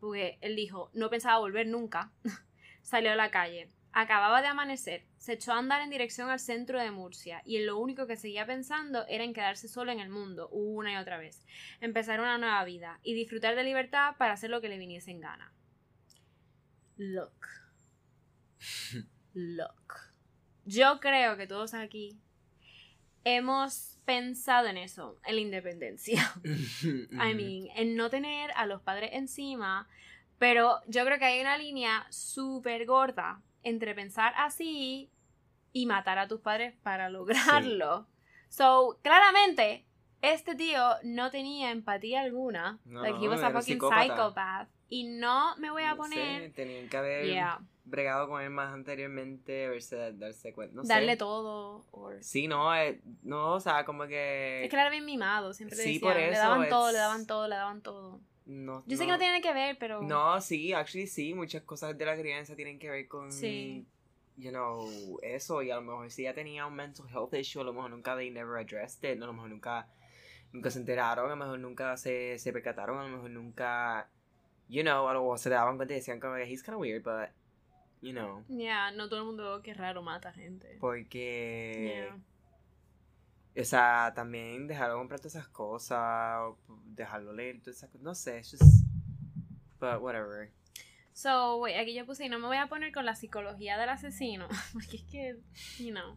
[0.00, 2.12] porque él dijo, no pensaba volver nunca,
[2.82, 3.68] salió a la calle.
[3.92, 7.66] Acababa de amanecer, se echó a andar en dirección al centro de Murcia, y en
[7.66, 11.18] lo único que seguía pensando era en quedarse solo en el mundo, una y otra
[11.18, 11.44] vez,
[11.82, 15.20] empezar una nueva vida, y disfrutar de libertad para hacer lo que le viniese en
[15.20, 15.52] gana.
[16.96, 17.34] Look.
[19.34, 19.94] Look.
[20.64, 22.18] Yo creo que todos aquí
[23.24, 26.34] hemos pensado en eso, en la independencia.
[26.82, 29.88] I mean, en no tener a los padres encima,
[30.38, 35.10] pero yo creo que hay una línea súper gorda entre pensar así
[35.72, 38.06] y matar a tus padres para lograrlo.
[38.48, 39.84] So, claramente,
[40.22, 42.80] este tío no tenía empatía alguna.
[42.84, 44.02] No, like, he was a fucking psicópata.
[44.02, 44.68] psychopath.
[44.88, 46.42] Y no me voy a No poner...
[46.42, 47.60] sé, tenían que haber Yeah,
[47.90, 50.74] bregado con él más anteriormente, verse, darse cuenta.
[50.76, 51.18] No darle sé.
[51.18, 51.84] todo.
[51.90, 54.64] or- Sí, no, eh, no, o sea, como que.
[54.64, 56.98] Es que era bien mimado, siempre Sí, decían, por le eso, daban todo, es- le
[57.00, 58.20] daban todo, le daban todo.
[58.46, 60.02] no, Yo sé que no tiene que ver, pero...
[60.02, 63.86] No, sí, actually sí, muchas cosas de la crianza tienen que ver con, Sí.
[64.36, 64.88] you know,
[65.22, 67.90] eso, y a lo mejor si ya tenía un mental health issue, a lo mejor
[67.90, 69.86] nunca they never addressed it, a lo mejor nunca,
[70.52, 74.08] nunca se enteraron, a lo mejor nunca se, se percataron, a lo mejor nunca,
[74.68, 77.04] you know, a lo mejor se daban cuenta y decían como, he's kind of weird,
[77.04, 77.28] but,
[78.02, 80.76] you know, Ya, no todo el mundo que raro mata gente.
[80.80, 82.06] porque...
[82.06, 83.62] Yeah.
[83.62, 86.54] O sea, también dejarlo comprar todas esas cosas,
[86.86, 88.86] dejarlo leer todas esas cosas, no sé, it's just,
[89.80, 90.50] but whatever.
[91.12, 93.88] So, wait, aquí yo puse, y no me voy a poner con la psicología del
[93.88, 95.36] asesino, porque es que,
[95.82, 96.16] you know.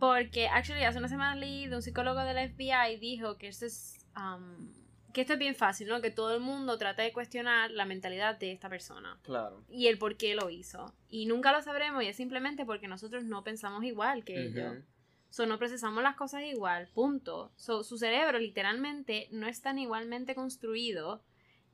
[0.00, 4.04] Porque, actually, hace una semana leí de un psicólogo del FBI dijo que esto es,
[4.16, 4.72] um,
[5.12, 6.00] que esto es bien fácil, ¿no?
[6.00, 9.64] Que todo el mundo trata de cuestionar la mentalidad de esta persona Claro.
[9.68, 10.94] y el por qué lo hizo.
[11.08, 14.72] Y nunca lo sabremos y es simplemente porque nosotros no pensamos igual que ellos.
[14.72, 14.84] Ujú.
[15.30, 17.52] So, no procesamos las cosas igual, punto.
[17.56, 21.22] So, su cerebro literalmente no es tan igualmente construido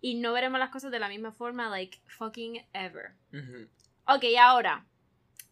[0.00, 3.14] y no veremos las cosas de la misma forma, like, fucking ever.
[3.32, 3.68] Ujú.
[4.06, 4.86] Ok, ahora,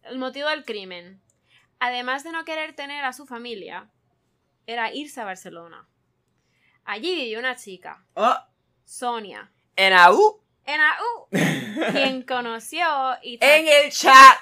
[0.05, 1.21] el motivo del crimen.
[1.81, 3.91] Además de no querer tener a su familia,
[4.67, 5.89] era irse a Barcelona.
[6.87, 8.37] Allí vivió una chica, Oh,
[8.85, 10.41] Sonia, en AU.
[10.65, 11.29] en AU,
[11.93, 12.87] quien conoció
[13.23, 14.39] y, cha- en el chat.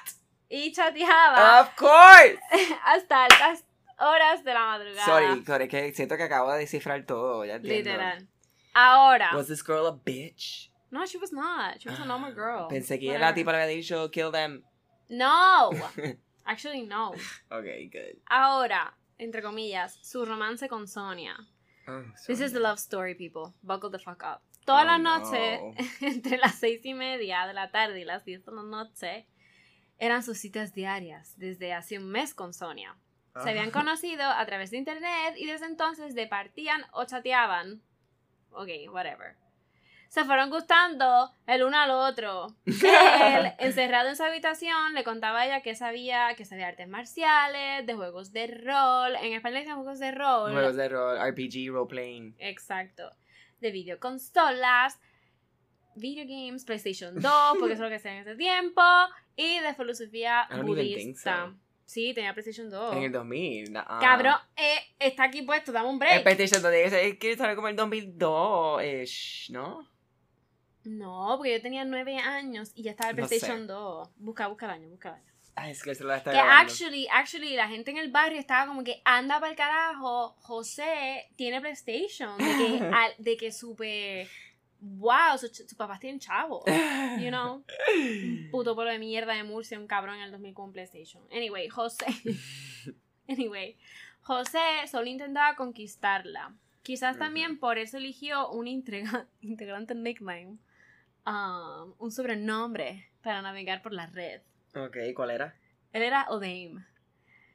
[0.48, 2.38] y chateaba Of course.
[2.84, 3.64] hasta altas
[3.98, 5.04] horas de la madrugada.
[5.06, 7.90] Sorry, sorry, que siento que acabo de descifrar todo, ya entiendo.
[7.90, 8.28] Literal.
[8.74, 9.30] Ahora.
[9.34, 10.70] Was this girl a bitch?
[10.90, 11.78] No, she was not.
[11.80, 12.68] She was a normal girl.
[12.68, 13.34] Pensé que la Whatever.
[13.34, 14.62] tipa le había dicho kill them.
[15.08, 15.70] No.
[16.44, 17.12] Actually, no.
[17.50, 18.20] Okay, good.
[18.26, 21.36] Ahora, entre comillas, su romance con Sonia.
[21.86, 23.52] Oh, This is the love story, people.
[23.62, 24.40] Buckle the fuck up.
[24.64, 25.18] Todas Oh, las no.
[25.18, 25.60] noches,
[26.00, 29.26] entre las seis y media de la tarde y las diez de la noche,
[29.98, 32.96] eran sus citas diarias desde hace un mes con Sonia.
[33.42, 37.82] Se habían conocido a través de internet y desde entonces departían o chateaban.
[38.52, 39.36] Ok, whatever.
[40.14, 42.46] Se fueron gustando el uno al otro.
[42.66, 47.84] Él, encerrado en su habitación, le contaba a ella que sabía, que sabía artes marciales,
[47.84, 49.16] de juegos de rol.
[49.20, 50.52] En español dicen juegos de rol.
[50.52, 52.36] Juegos de rol, RPG, role playing.
[52.38, 53.10] Exacto.
[53.60, 55.00] De videoconsolas,
[55.96, 58.82] video games, PlayStation 2, porque eso es lo que hacía en ese tiempo,
[59.34, 61.52] y de filosofía think budista.
[61.86, 62.98] Sí, tenía PlayStation 2.
[62.98, 63.72] En el 2000.
[63.72, 63.98] nah.
[63.98, 66.22] Cabrón, eh, está aquí puesto, dame un El break.
[66.22, 69.92] PlayStation 2 tiene que sale como el 2002-ish, ¿no?
[70.84, 73.66] No, porque yo tenía 9 años y ya estaba el No PlayStation sé.
[73.72, 74.10] 2.
[74.16, 75.24] Busca, busca el año, busca el año.
[75.56, 76.72] Ay, es que se lo está Que grabando.
[76.72, 81.28] actually, actually, la gente en el barrio estaba como que anda para el carajo, José
[81.36, 84.28] tiene PlayStation, de que, al- de que súper,
[84.80, 86.64] wow, sus sus papás tienen chavo,
[87.20, 87.64] you know.
[87.96, 91.22] Un puto pueblo de mierda de Murcia, un cabrón en el 2000 con PlayStation.
[91.30, 92.04] Anyway, José,
[93.28, 93.76] anyway,
[94.22, 94.58] José
[94.90, 96.52] solo intentaba conquistarla.
[96.82, 100.58] Quizás también por eso eligió un integra- integrante nickname,
[101.26, 104.40] um, un sobrenombre para navegar por la red.
[104.74, 105.54] Ok, ¿cuál era?
[105.92, 106.84] Él era Odeim.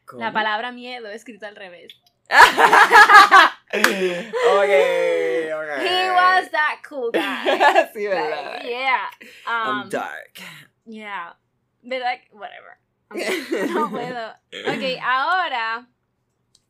[0.05, 0.21] ¿Cómo?
[0.23, 1.93] La palabra miedo escrita al revés.
[2.29, 3.88] ok,
[5.53, 5.71] ok.
[5.82, 7.45] He was that cool guy.
[7.93, 8.53] sí, ¿verdad?
[8.53, 9.10] Like, yeah.
[9.45, 10.39] I'm Um, dark.
[10.86, 11.34] yeah.
[11.84, 12.77] But like, whatever.
[13.12, 14.34] Okay, No puedo.
[14.67, 15.88] Ok, ahora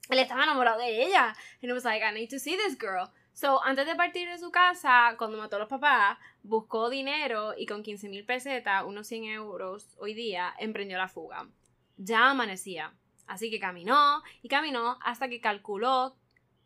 [0.09, 1.27] él estaba enamorado de ella.
[1.62, 3.12] And he was like, I need to see this girl.
[3.39, 7.67] So, antes de partir de su casa, cuando mató a los papás, buscó dinero y
[7.67, 11.47] con 15 mil pesetas, unos 100 euros hoy día, emprendió la fuga.
[11.95, 12.93] Ya amanecía.
[13.28, 16.17] Así que caminó y caminó hasta que calculó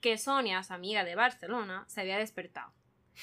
[0.02, 2.74] que Sonia, su amiga de Barcelona, se había despertado.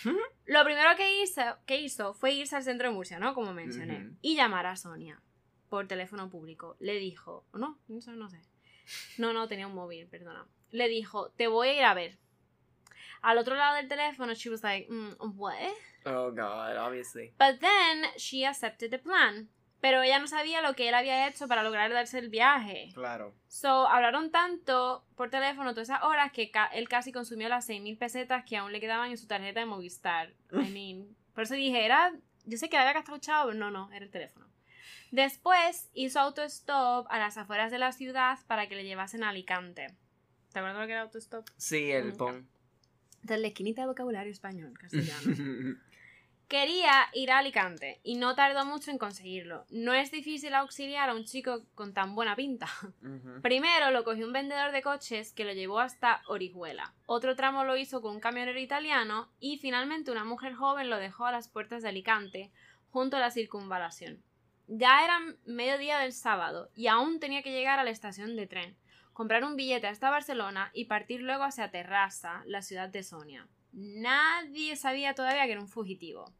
[0.47, 3.35] Lo primero que hizo, que hizo fue irse al centro de Murcia, ¿no?
[3.35, 4.13] Como mencioné.
[4.23, 5.21] Y llamar a Sonia
[5.69, 6.77] por teléfono público.
[6.79, 8.41] Le dijo, no, no no sé.
[9.19, 10.47] No, no, tenía un móvil, perdona.
[10.71, 12.17] Le dijo, te voy a ir a ver.
[13.23, 15.55] Al otro lado del teléfono, she was like, mm, what?
[16.07, 17.33] Oh, God, obviously.
[17.39, 19.49] But then she accepted the plan.
[19.83, 22.91] Pero ella no sabía lo que él había hecho para lograr darse el viaje.
[22.93, 23.35] Claro.
[23.49, 27.97] So, hablaron tanto por teléfono todas esas horas que ca- él casi consumió las 6.000
[27.99, 30.35] pesetas que aún le quedaban en su tarjeta de Movistar.
[30.53, 32.13] I mean, por eso dije, era,
[32.45, 34.47] yo sé que había gastado chavo, pero no, no, era el teléfono.
[35.11, 39.87] Después hizo autostop a las afueras de la ciudad para que le llevasen a Alicante.
[40.53, 41.49] ¿Te acuerdas lo que era autostop?
[41.57, 42.19] Sí, el Nunca.
[42.19, 42.49] pon.
[43.23, 45.77] Entonces, la esquinita de vocabulario español, castellano.
[46.51, 49.67] Quería ir a Alicante y no tardó mucho en conseguirlo.
[49.71, 52.67] No es difícil auxiliar a un chico con tan buena pinta.
[53.41, 56.93] Primero lo cogió un vendedor de coches que lo llevó hasta Orihuela.
[57.07, 61.27] Otro tramo lo hizo con un camionero italiano y finalmente una mujer joven lo dejó
[61.27, 62.51] a las puertas de Alicante,
[62.91, 64.21] junto a la circunvalación.
[64.67, 68.77] Ya era mediodía del sábado y aún tenía que llegar a la estación de tren,
[69.21, 73.47] comprar un billete hasta Barcelona y partir luego hacia Terrassa, la ciudad de Sonia.
[73.71, 76.33] Nadie sabía todavía que era un fugitivo.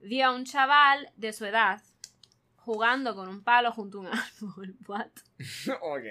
[0.00, 1.80] Vio a un chaval de su edad
[2.56, 4.76] jugando con un palo junto a un árbol.
[4.86, 5.08] What?
[5.80, 6.04] ok.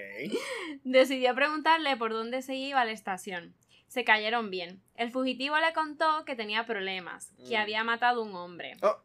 [0.82, 3.54] Decidió preguntarle por dónde se iba a la estación.
[3.86, 4.82] Se cayeron bien.
[4.96, 7.60] El fugitivo le contó que tenía problemas, que Mm.
[7.60, 8.72] había matado a un hombre.
[8.82, 8.96] Oh.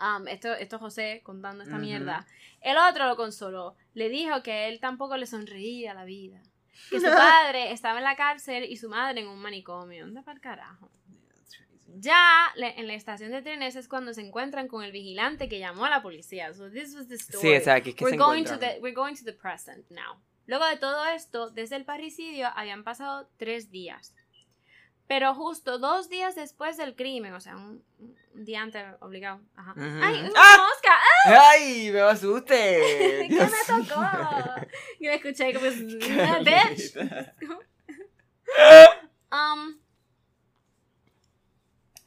[0.00, 1.84] Um, esto, esto es José contando esta Ujú.
[1.84, 2.26] mierda.
[2.60, 3.76] El otro lo consoló.
[3.94, 6.40] Le dijo que a él tampoco le sonreía la vida.
[6.90, 7.06] Que su
[7.52, 10.04] padre estaba en la cárcel y su madre en un manicomio.
[10.04, 10.90] ¿Dónde para el carajo?
[12.00, 15.58] Ya le- en la estación de trenes es cuando se encuentran con el vigilante que
[15.58, 16.52] llamó a la policía.
[16.54, 17.40] So this was the story.
[17.48, 19.32] Sí, o sea, que es que we're se going to the we're going to the
[19.32, 20.20] present now.
[20.46, 24.14] Luego de todo esto, desde el parricidio habían pasado tres días.
[25.08, 27.82] Pero justo dos días después del crimen, o sea, un,
[28.34, 29.40] un día antes obligado.
[29.56, 29.72] Ajá.
[29.72, 30.00] Ujú.
[30.02, 30.68] ¡Ay, una ¡Ah!
[30.68, 30.90] mosca!
[31.24, 31.48] ¡Ah!
[31.50, 31.90] ¡Ay!
[31.90, 33.26] ¡Me asusté!
[33.28, 34.02] ¿Qué me tocó?
[35.00, 35.66] Yo escuché como
[36.44, 36.94] bitch.
[39.30, 39.78] Um,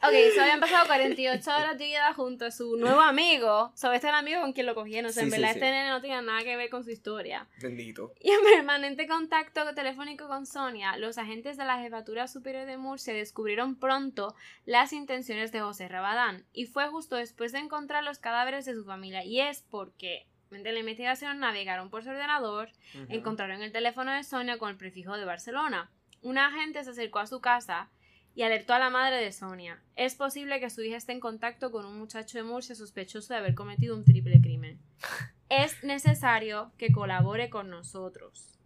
[0.03, 3.71] ok, so habían pasado 48 horas de vida junto a su nuevo amigo.
[3.75, 5.09] So, este el amigo con quien lo cogieron.
[5.09, 5.59] O sea, Sí, en verdad, sí.
[5.59, 7.47] este nene no tenía nada que ver con su historia.
[7.61, 8.13] Bendito.
[8.19, 13.13] Y en permanente contacto telefónico con Sonia, los agentes de la Jefatura Superior de Murcia
[13.13, 14.35] descubrieron pronto
[14.65, 16.45] las intenciones de José Rabadán.
[16.53, 19.23] Y fue justo después de encontrar los cadáveres de su familia.
[19.23, 22.69] Y es porque, de la investigación, navegaron por su ordenador
[23.09, 25.89] encontraron el teléfono de Sonia con el prefijo de Barcelona.
[26.23, 27.89] Un agente se acercó a su casa
[28.33, 29.81] y alertó a la madre de Sonia.
[29.95, 33.39] Es posible que su hija esté en contacto con un muchacho de Murcia sospechoso de
[33.39, 34.79] haber cometido un triple crimen.
[35.49, 38.57] Es necesario que colabore con nosotros.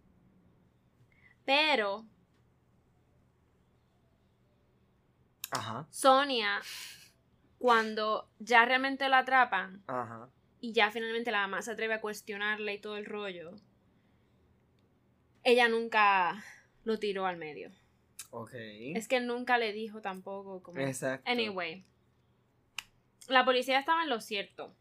[1.44, 2.06] Pero
[5.50, 5.88] Ajá.
[5.90, 6.60] Sonia,
[7.58, 10.28] cuando ya realmente la atrapan Ajá.
[10.60, 13.56] y ya finalmente la mamá se atreve a cuestionarle y todo el rollo,
[15.42, 16.44] ella nunca
[16.84, 17.72] lo tiró al medio.
[18.38, 18.52] Ok.
[18.52, 20.78] Es que él nunca le dijo tampoco como...
[20.78, 21.30] Exacto.
[21.30, 21.84] Anyway,
[23.28, 24.76] la policía estaba en lo cierto.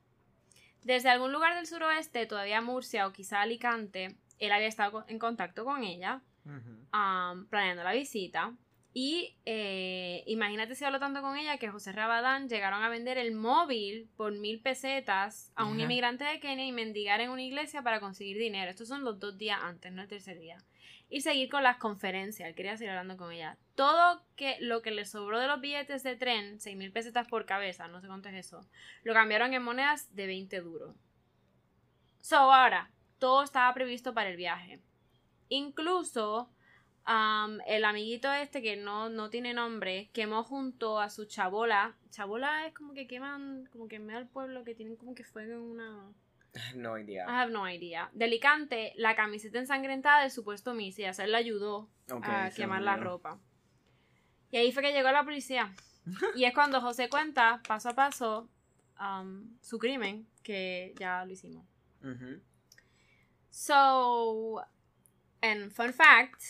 [0.83, 5.63] Desde algún lugar del suroeste, todavía Murcia o quizá Alicante, él había estado en contacto
[5.63, 8.53] con ella, um, planeando la visita.
[8.93, 13.33] Y eh, imagínate si habló tanto con ella que José Rabadán llegaron a vender el
[13.33, 18.01] móvil por mil pesetas a un inmigrante de Kenia y mendigar en una iglesia para
[18.01, 18.69] conseguir dinero.
[18.69, 20.57] Estos son los dos días antes, no el tercer día.
[21.09, 22.53] Y seguir con las conferencias.
[22.55, 23.57] Quería seguir hablando con ella.
[23.75, 27.45] Todo que, lo que le sobró de los billetes de tren, seis mil pesetas por
[27.45, 28.61] cabeza, no sé cuánto es eso,
[29.03, 30.95] lo cambiaron en monedas de 20 duros.
[32.21, 34.81] So, ahora, todo estaba previsto para el viaje.
[35.49, 36.49] Incluso
[37.07, 41.95] Am, el amiguito este que no, no tiene nombre quemó junto a su chabola.
[42.09, 45.23] Chabola es como que queman, como que en medio del pueblo que tienen como que
[45.23, 46.11] fuego en una.
[46.75, 47.25] No idea.
[47.27, 48.09] I have no idea.
[48.13, 51.11] De Alicante, la camiseta ensangrentada del supuesto homicida.
[51.11, 51.89] O sea, él le ayudó
[52.23, 53.39] a quemar la ropa.
[54.51, 55.73] Y ahí fue que llegó la policía.
[56.35, 58.49] y es cuando José cuenta, paso a paso,
[58.95, 61.65] am, su crimen, que ya lo hicimos.
[62.03, 62.39] Ujú.
[63.49, 64.61] So,
[65.41, 66.41] and fun fact,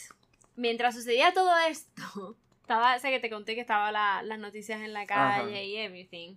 [0.55, 4.91] mientras sucedía todo esto, estaba, sé que te conté que estaba la- las noticias en
[4.93, 6.35] la calle y everything,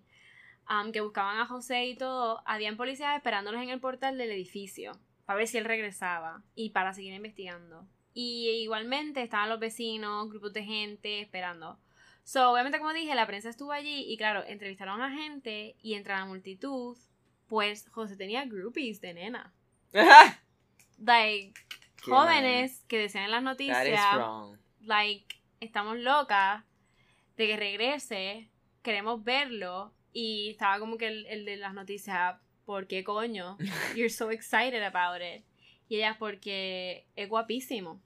[0.69, 4.93] um, que buscaban a José y todo, habían policías esperándolos en el portal del edificio
[5.25, 7.87] para ver si él regresaba y para seguir investigando.
[8.15, 11.79] Y igualmente estaban los vecinos, grupos de gente esperando.
[12.25, 16.15] So, obviamente, como dije, la prensa estuvo allí y, claro, entrevistaron a gente y entre
[16.15, 16.97] la multitud,
[17.47, 19.55] pues José tenía groupies de nena.
[20.99, 21.55] Like,
[22.03, 23.57] Qué jóvenes que decían en las mal.
[23.57, 24.59] That is noticias, wrong.
[24.81, 26.65] like, estamos locas
[27.37, 28.51] de que regrese,
[28.83, 29.95] queremos verlo.
[30.21, 33.57] Y estaba como que el, el de las noticias, ¿por qué coño?
[33.95, 35.45] You're so excited about it.
[35.89, 38.03] Y ella, porque es guapísimo.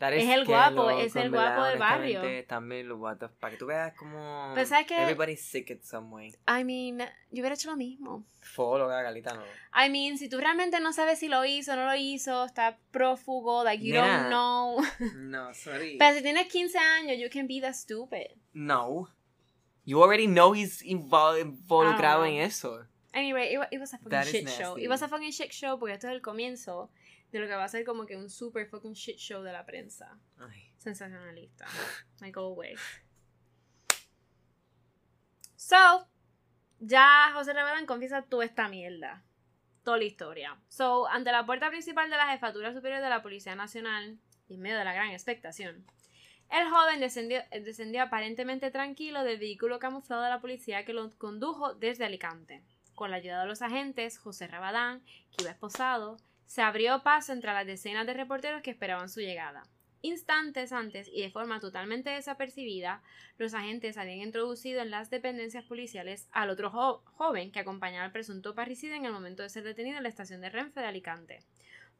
[0.00, 2.22] Es el que guapo, loco, es el guapo del barrio.
[2.48, 4.50] También los guatos, para que tú veas como...
[4.52, 5.00] Pero ¿sabes qué?
[5.00, 6.34] Everybody's sick in some way.
[6.48, 6.98] I mean,
[7.30, 8.24] yo hubiera hecho lo mismo.
[8.40, 9.44] Follow, Galita, no.
[9.72, 12.78] I mean, si tú realmente no sabes si lo hizo o no lo hizo, está
[12.90, 14.82] prófugo, like you don't know.
[15.14, 15.96] No, sorry.
[16.00, 18.26] Pero si tienes 15 años, you can be that stupid.
[18.52, 19.08] No.
[19.84, 22.28] You already know he's invol- involucrado Ah.
[22.28, 22.86] en eso.
[23.14, 24.76] Anyway, it, it was a fucking That shit show.
[24.78, 26.90] It was a fucking shit show porque esto es el comienzo
[27.30, 29.66] de lo que va a ser como que un super fucking shit show de la
[29.66, 30.18] prensa.
[30.38, 30.72] Ay.
[30.78, 31.66] Sensacionalista.
[32.20, 32.80] Like always.
[35.56, 36.06] So,
[36.80, 39.22] ya José Rabadán confiesa toda esta mierda.
[39.84, 40.58] Toda la historia.
[40.68, 44.18] So, ante la puerta principal de la Jefatura Superior de la Policía Nacional,
[44.48, 45.84] y en medio de la gran expectación,
[46.52, 52.04] el joven descendió, aparentemente tranquilo del vehículo camuflado de la policía que lo condujo desde
[52.04, 52.62] Alicante.
[52.94, 55.00] Con la ayuda de los agentes, José Rabadán,
[55.36, 59.62] que iba esposado, se abrió paso entre las decenas de reporteros que esperaban su llegada.
[60.02, 63.02] Instantes antes y de forma totalmente desapercibida,
[63.38, 68.12] los agentes habían introducido en las dependencias policiales al otro jo- joven que acompañaba al
[68.12, 71.44] presunto parricida en el momento de ser detenido en la estación de Renfe de Alicante.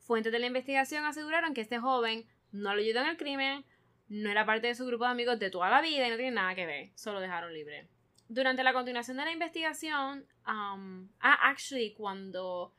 [0.01, 3.65] Fuentes de la investigación aseguraron que este joven no lo ayudó en el crimen,
[4.13, 6.33] no era parte de su grupo de amigos de toda la vida y no tiene
[6.33, 7.89] nada que ver, solo dejaron libre.
[8.29, 12.75] Durante la continuación de la investigación, um, ah, actually, cuando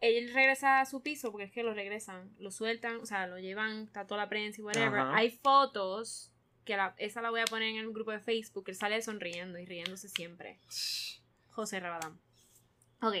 [0.00, 3.38] él regresa a su piso, porque es que lo regresan, lo sueltan, o sea, lo
[3.38, 5.00] llevan, está toda la prensa y whatever.
[5.00, 5.16] Ajá.
[5.16, 6.32] Hay fotos,
[6.64, 9.58] que la- esa la voy a poner en el grupo de Facebook, él sale sonriendo
[9.58, 10.58] y riéndose siempre.
[11.50, 12.18] José Rabadán.
[13.02, 13.14] Ok.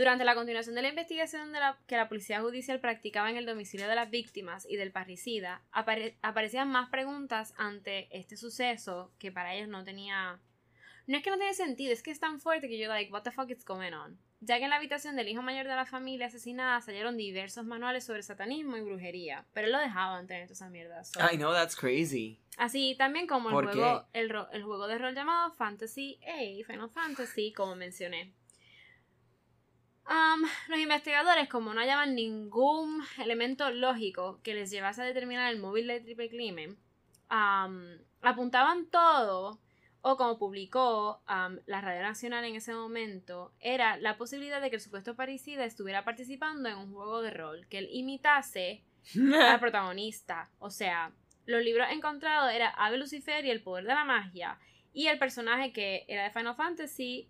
[0.00, 3.44] Durante la continuación de la investigación de la, que la policía judicial practicaba en el
[3.44, 9.30] domicilio de las víctimas y del parricida, apare- aparecían más preguntas ante este suceso que
[9.30, 10.38] para ellos no tenía...
[11.06, 13.24] No es que no tiene sentido, es que es tan fuerte que yo, like, what
[13.24, 14.18] the fuck is going on?
[14.40, 17.66] Ya que en la habitación del hijo mayor de la familia asesinada se hallaron diversos
[17.66, 21.10] manuales sobre satanismo y brujería, pero él lo dejaba tener todas esas mierdas.
[21.12, 22.38] so- I know that's crazy.
[22.56, 26.88] Así también como el ¿Por juego, el, el juego de rol llamado Fantasy A, Final
[26.88, 28.32] Fantasy, como mencioné.
[30.04, 35.60] Am, los investigadores, como no hallaban ningún elemento lógico que les llevase a determinar el
[35.60, 36.76] móvil de triple crimen,
[38.22, 39.60] apuntaban todo,
[40.02, 41.22] o como publicó
[41.66, 46.04] la Radio Nacional en ese momento, era la posibilidad de que el supuesto parricida estuviera
[46.04, 48.82] participando en un juego de rol, que él imitase
[49.14, 50.50] al protagonista.
[50.58, 51.12] O sea,
[51.46, 54.58] los libros encontrados era Ave Lucifer y el poder de la magia.
[54.92, 57.28] Y el personaje que era de Final Fantasy,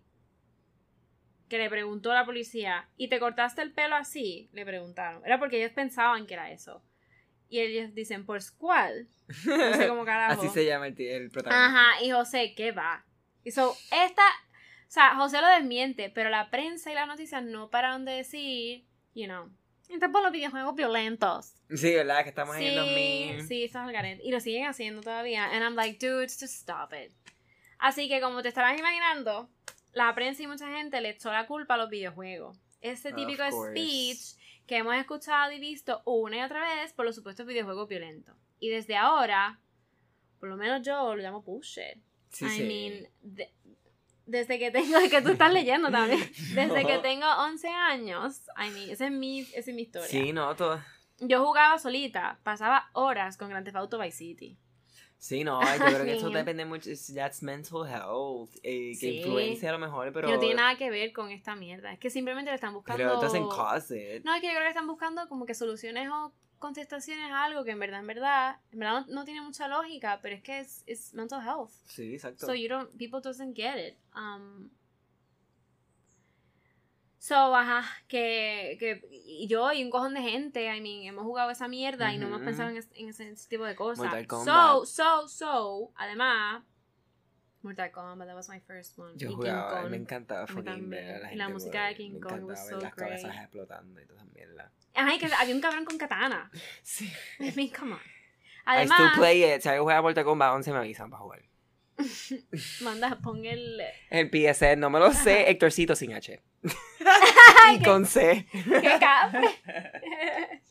[1.51, 4.49] que le preguntó a la policía, ¿y te cortaste el pelo así?
[4.53, 5.21] Le preguntaron.
[5.25, 6.81] Era porque ellos pensaban que era eso.
[7.49, 9.09] Y ellos dicen, por Squall.
[9.45, 10.41] No sé cómo carajo.
[10.41, 11.65] Así se llama el, el protagonista.
[11.91, 13.05] Ajá, y José, ¿qué va?
[13.43, 17.69] Y so, esta, o sea, José lo desmiente, pero la prensa y las noticias no
[17.69, 19.51] pararon de decir, you know,
[19.89, 21.53] están por los videojuegos violentos.
[21.69, 22.23] Sí, ¿verdad?
[22.23, 22.95] Que estamos ahí en Sí,
[23.35, 23.47] memes.
[23.49, 24.21] sí, estamos al.
[24.23, 25.45] Y lo siguen haciendo todavía.
[25.51, 27.11] And I'm like, dudes, just stop it.
[27.77, 29.49] Así que como te estarás imaginando,
[29.93, 32.57] la prensa y mucha gente le echó la culpa a los videojuegos.
[32.81, 34.37] Ese Of típico speech
[34.67, 38.35] que hemos escuchado y visto una y otra vez por los supuestos videojuegos violentos.
[38.59, 39.59] Y desde ahora,
[40.39, 41.97] por lo menos yo lo llamo bullshit.
[42.29, 42.63] Sí, I sí.
[42.63, 43.51] mean, de-
[44.25, 46.19] desde que tengo, que tú estás leyendo también,
[46.55, 50.07] desde que tengo 11 años, I mean, esa es mi, esa es mi historia.
[50.07, 50.81] Sí, no, todo.
[51.19, 54.57] Yo jugaba solita, pasaba horas con Grand Theft Auto Vice City.
[55.23, 56.89] Sí, no, yo creo que eso depende mucho.
[57.13, 58.49] That's mental health.
[58.63, 59.17] eh, que Sí.
[59.19, 60.27] influencia a lo mejor, pero.
[60.27, 61.93] No tiene nada que ver con esta mierda.
[61.93, 62.97] Es que simplemente le están buscando.
[62.97, 64.23] Pero it doesn't cause it.
[64.25, 67.63] No, es que yo creo que están buscando como que soluciones o contestaciones a algo
[67.63, 70.59] que en verdad, en verdad, en verdad no, no tiene mucha lógica, pero es que
[70.59, 71.69] es es mental health.
[71.85, 72.47] Sí, exacto.
[72.47, 73.97] So you don't, people doesn't get it.
[74.15, 74.71] Um,
[77.23, 81.51] so, ajá, que, que y yo y un cojón de gente, I mean, hemos jugado
[81.51, 84.05] esa mierda y no hemos pensado en, en ese, tipo de cosas.
[84.05, 84.85] Mortal So, Kombat.
[84.87, 86.63] so, so, además,
[87.61, 89.13] Mortal Kombat, that was my first one.
[89.17, 89.91] Yo y King jugaba, Kong.
[89.91, 92.47] me encantaba fucking ver a la Y la gente música de King me Kong encantaba
[92.53, 93.41] was ver so las cabezas great.
[93.43, 94.71] explotando y toda esa mierda.
[94.95, 96.49] Ajá, y que había un cabrón con katana.
[96.83, 97.13] Sí.
[97.39, 97.99] I mean, come on.
[98.65, 99.61] I still Además, play it.
[99.61, 101.41] Si alguien juega Mortal Kombat 11 me avisan para jugar.
[102.81, 103.81] manda, pon el...
[104.09, 105.49] El PSN, no me lo sé.
[105.49, 106.41] Héctorcito sin H.
[107.73, 108.47] Y con C.
[108.51, 109.47] ¡Qué cafre!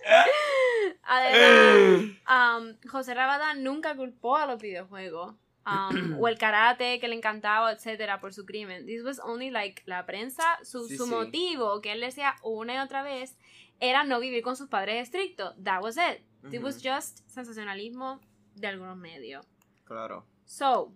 [1.02, 5.34] Además, um, José Rabadán nunca culpó a los videojuegos.
[5.66, 8.86] um, o el karate que le encantaba, etcétera, por su crimen.
[8.86, 11.10] This was only like la prensa, su, Sí, su sí.
[11.10, 13.36] motivo que él decía una y otra vez
[13.78, 15.54] era no vivir con sus padres estrictos.
[15.62, 16.22] That was it.
[16.52, 18.20] It was just sensacionalismo
[18.54, 19.46] de algunos medios.
[19.84, 20.26] Claro.
[20.46, 20.92] So,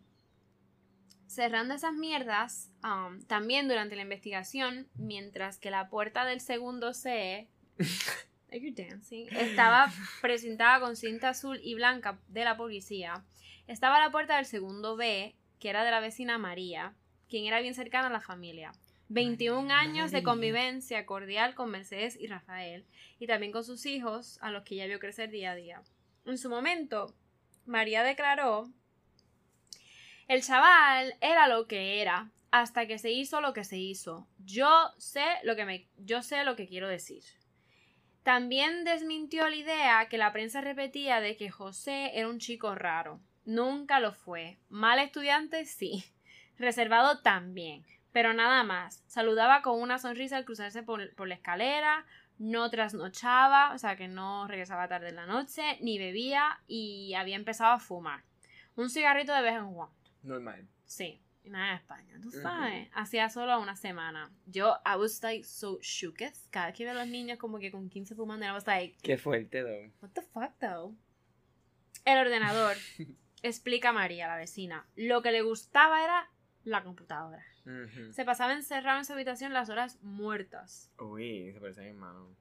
[1.35, 7.49] cerrando esas mierdas, um, también durante la investigación, mientras que la puerta del segundo C,
[8.51, 9.27] Are you dancing?
[9.31, 13.25] estaba presentada con cinta azul y blanca de la policía,
[13.67, 16.95] estaba la puerta del segundo B, que era de la vecina María,
[17.29, 18.73] quien era bien cercana a la familia.
[19.09, 22.87] 21 Ay, años de convivencia cordial con Mercedes y Rafael,
[23.19, 25.83] y también con sus hijos, a los que ella vio crecer día a día.
[26.25, 27.15] En su momento,
[27.67, 28.71] María declaró
[30.29, 34.29] el chaval era lo que era hasta que se hizo lo que se hizo.
[34.39, 37.25] Yo sé lo que me yo sé lo que quiero decir.
[38.23, 43.21] También desmintió la idea que la prensa repetía de que José era un chico raro.
[43.45, 44.57] Nunca lo fue.
[44.71, 46.05] Mal estudiante sí.
[46.57, 47.85] Reservado también.
[48.13, 49.03] Pero nada más.
[49.09, 52.07] Saludaba con una sonrisa al cruzarse por, por la escalera.
[52.39, 57.37] No trasnochaba, o sea que no regresaba tarde en la noche, ni bebía y había
[57.37, 58.23] empezado a fumar.
[58.77, 60.04] Un cigarrito de vez en cuando.
[60.25, 60.67] Normal.
[60.85, 62.89] Sí, y nada en España, tú sabes.
[62.95, 64.33] Hacía solo una semana.
[64.47, 66.49] Yo, I was like so shooketh.
[66.51, 68.97] Cada vez que veo a los niños como que con 15 fumando, I was like,
[69.03, 69.93] Qué fuerte, though.
[70.01, 70.95] what the fuck though?
[72.05, 72.77] El ordenador,
[73.43, 74.87] explica María, la vecina.
[74.97, 76.31] Lo que le gustaba era
[76.65, 77.45] la computadora.
[78.13, 80.91] Se pasaba encerrado en su habitación las horas muertas.
[80.99, 82.37] Uy, se parece a mi hermano.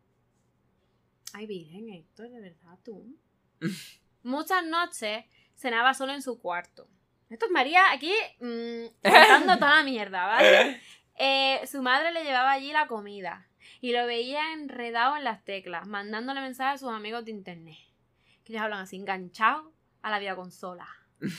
[1.34, 3.18] Ay, virgen, Héctor, de verdad tú.
[4.24, 5.26] Muchas noches
[5.56, 6.90] cenaba solo en su cuarto.
[7.34, 10.80] Esto es María aquí mm, contando toda la mierda, ¿vale?
[11.16, 13.48] Eh, su madre le llevaba allí la comida
[13.82, 17.78] y lo veía enredado en las teclas, mandándole mensajes a sus amigos de internet.
[18.44, 19.68] Que ellos hablan así, enganchados
[20.02, 20.88] a la videoconsola.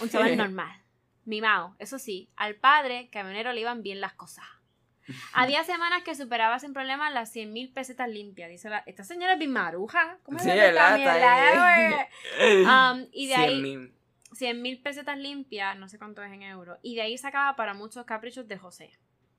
[0.00, 0.80] Un chaval normal.
[1.24, 4.44] Mimado, eso sí, al padre, camionero, le iban bien las cosas.
[5.32, 8.48] Había semanas que superaba sin problemas las 100 mil pesetas limpias.
[8.50, 10.18] Dice la, esta señora es bien maruja.
[10.22, 11.74] ¿Cómo Sí, esta Está mierda?
[11.74, 11.94] ahí.
[12.64, 13.92] Um, y de ahí.
[14.34, 16.78] 100 mil pesetas limpias, no sé cuánto es en euros.
[16.82, 18.90] Y de ahí sacaba para muchos caprichos de José.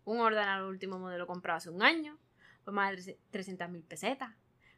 [0.04, 2.18] Un ordenador último modelo comprado hace un año,
[2.64, 4.32] por más de 300 mil pesetas.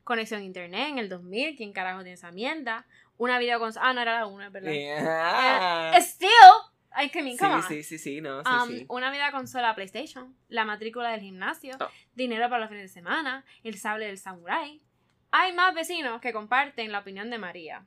[0.03, 2.85] Conexión a internet en el 2000, ¿quién carajo tiene esa mierda?
[3.17, 4.71] Una videoconsola, ah, no era la una, verdad.
[4.71, 5.97] Yeah.
[5.97, 6.29] Eh, still,
[6.95, 7.63] I mean, come on.
[7.63, 8.85] Sí, sí, sí, sí, no, sí, Um, sí.
[8.87, 11.89] Una videoconsola PlayStation, la matrícula del gimnasio, Oh.
[12.15, 14.81] dinero para los fines de semana, el sable del samurái.
[15.31, 17.85] Hay más vecinos que comparten la opinión de María.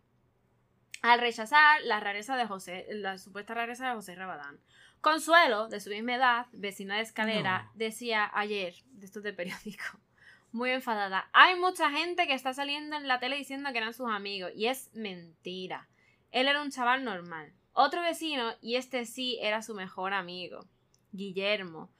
[1.02, 4.60] Al rechazar la rareza de José, la supuesta rareza de José Rabadán.
[5.00, 7.70] Consuelo, de su misma edad, vecina de escalera, No.
[7.74, 9.84] decía ayer, de estos de periódico,
[10.52, 14.10] muy enfadada, hay mucha gente que está saliendo en la tele diciendo que eran sus
[14.10, 15.88] amigos, y es mentira.
[16.32, 17.52] Él era un chaval normal.
[17.72, 20.66] Otro vecino, y este sí era su mejor amigo,
[21.12, 21.90] Guillermo,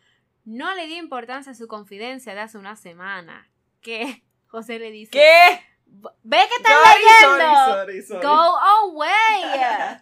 [0.44, 3.48] no le dio importancia a su confidencia de hace una semana,
[3.80, 5.60] que José le dice, ¿Qué?
[6.22, 7.56] Ve que estás leyendo.
[7.56, 8.26] sorry, sorry, sorry.
[8.26, 9.96] Go away.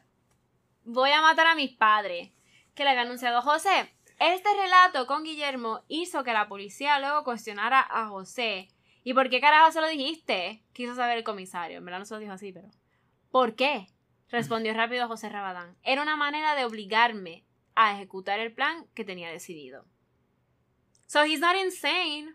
[0.84, 2.30] Voy a matar a mis padres.
[2.74, 3.95] Que le había anunciado José.
[4.18, 8.68] Este relato con Guillermo hizo que la policía luego cuestionara a José.
[9.05, 10.62] ¿Y por qué carajo se lo dijiste?
[10.72, 11.78] Quiso saber el comisario.
[11.78, 12.68] En verdad no se lo dijo así, pero.
[13.30, 13.86] ¿Por qué?
[14.28, 15.76] Respondió rápido José Rabadán.
[15.82, 19.84] Era una manera de obligarme a ejecutar el plan que tenía decidido.
[21.07, 22.34] So he's not insane.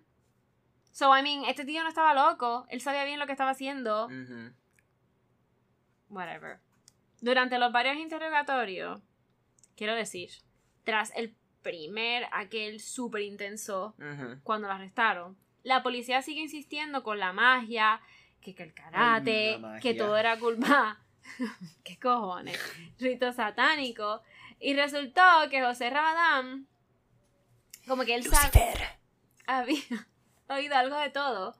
[0.94, 2.66] So, I mean, este tío no estaba loco.
[2.70, 4.06] Él sabía bien lo que estaba haciendo.
[4.06, 4.54] Ujú.
[6.10, 6.60] Whatever.
[7.22, 9.02] Durante los varios interrogatorios,
[9.76, 10.30] quiero decir,
[10.84, 14.40] tras el primer, aquel súper intenso, Ujú.
[14.44, 18.02] cuando lo arrestaron, la policía sigue insistiendo con la magia,
[18.42, 19.80] que, que el karate, Ay, la magia.
[19.80, 21.00] que todo era culpa.
[21.84, 22.60] ¿Qué cojones?
[23.00, 24.22] Rito satánico.
[24.60, 26.68] Y resultó que José Ramadán,
[27.88, 28.88] como que él sabe Lucifer.
[29.48, 30.08] había
[30.48, 31.56] oído algo de todo,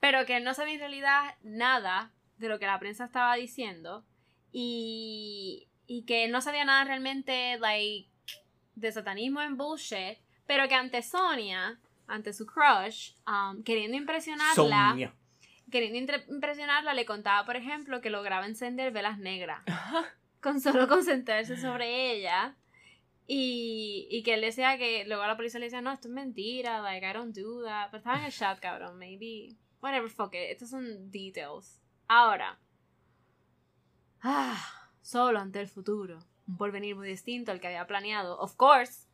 [0.00, 4.04] pero que él no sabía en realidad nada de lo que la prensa estaba diciendo
[4.52, 8.08] y, y que él no sabía nada realmente, like,
[8.74, 15.14] de satanismo en bullshit, pero que ante Sonia, ante su crush, um, queriendo impresionarla, Sonia.
[15.70, 19.62] queriendo impresionarla, le contaba, por ejemplo, que lograba encender velas negras
[20.40, 22.54] con solo concentrarse sobre ella.
[23.26, 26.80] Y, y que él decía que luego la policía le decía, no, esto es mentira,
[26.82, 27.86] like, I don't do that.
[27.90, 29.56] Pero estaba en el chat, cabrón, maybe.
[29.80, 30.50] Whatever, fuck it.
[30.50, 31.80] Estos son details.
[32.06, 32.58] Ahora.
[34.22, 36.18] Ah, solo ante el futuro.
[36.46, 38.38] Un porvenir muy distinto al que había planeado.
[38.38, 39.08] Of course.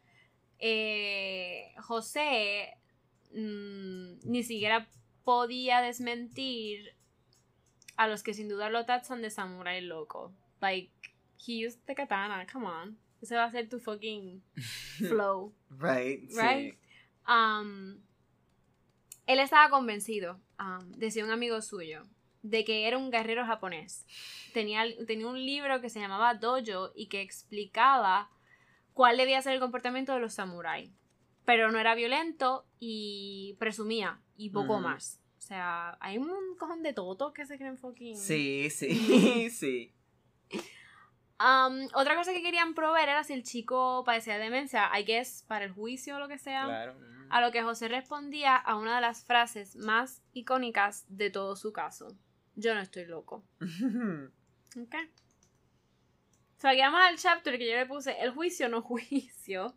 [0.60, 2.76] eh, José
[3.32, 4.88] mm, ni siquiera
[5.24, 6.94] podía desmentir
[7.96, 10.32] a los que sin duda lo tachan de samurai loco.
[10.60, 10.92] Like,
[11.38, 12.98] he used the katana, come on.
[13.20, 14.42] Ese va a ser tu fucking
[15.08, 15.54] flow.
[15.70, 16.74] Right, Right?
[16.74, 16.78] sí.
[17.28, 18.00] Um,
[19.26, 22.06] él estaba convencido, um, decía un amigo suyo,
[22.42, 24.06] de que era un guerrero japonés.
[24.52, 28.30] Tenía, tenía un libro que se llamaba Dojo y que explicaba
[28.94, 30.90] cuál debía ser el comportamiento de los samuráis.
[31.44, 35.20] Pero no era violento y presumía, y poco más.
[35.38, 38.16] O sea, hay un cojón de totos que se creen fucking.
[38.16, 39.92] Sí, sí, sí.
[41.40, 45.42] Um, otra cosa que querían probar era si el chico padecía de demencia, I guess,
[45.48, 46.64] para el juicio o lo que sea.
[46.64, 46.96] Claro.
[47.30, 51.72] A lo que José respondía a una de las frases más icónicas de todo su
[51.72, 52.08] caso.
[52.56, 53.42] Yo no estoy loco.
[53.60, 54.94] ¿Ok?
[56.58, 59.74] So, aquí vamos al chapter que yo le puse el juicio, no juicio.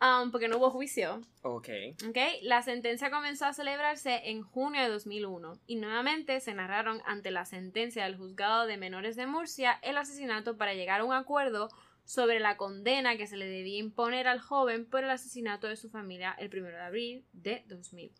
[0.00, 1.20] Um, porque no hubo juicio.
[1.42, 1.68] ok.
[2.08, 2.18] ¿Ok?
[2.42, 7.44] La sentencia comenzó a celebrarse en junio de 2001 y nuevamente se narraron ante la
[7.44, 11.68] sentencia del juzgado de menores de Murcia el asesinato para llegar a un acuerdo
[12.04, 15.88] sobre la condena que se le debía imponer al joven por el asesinato de su
[15.88, 18.12] familia el 1 de abril de 2000.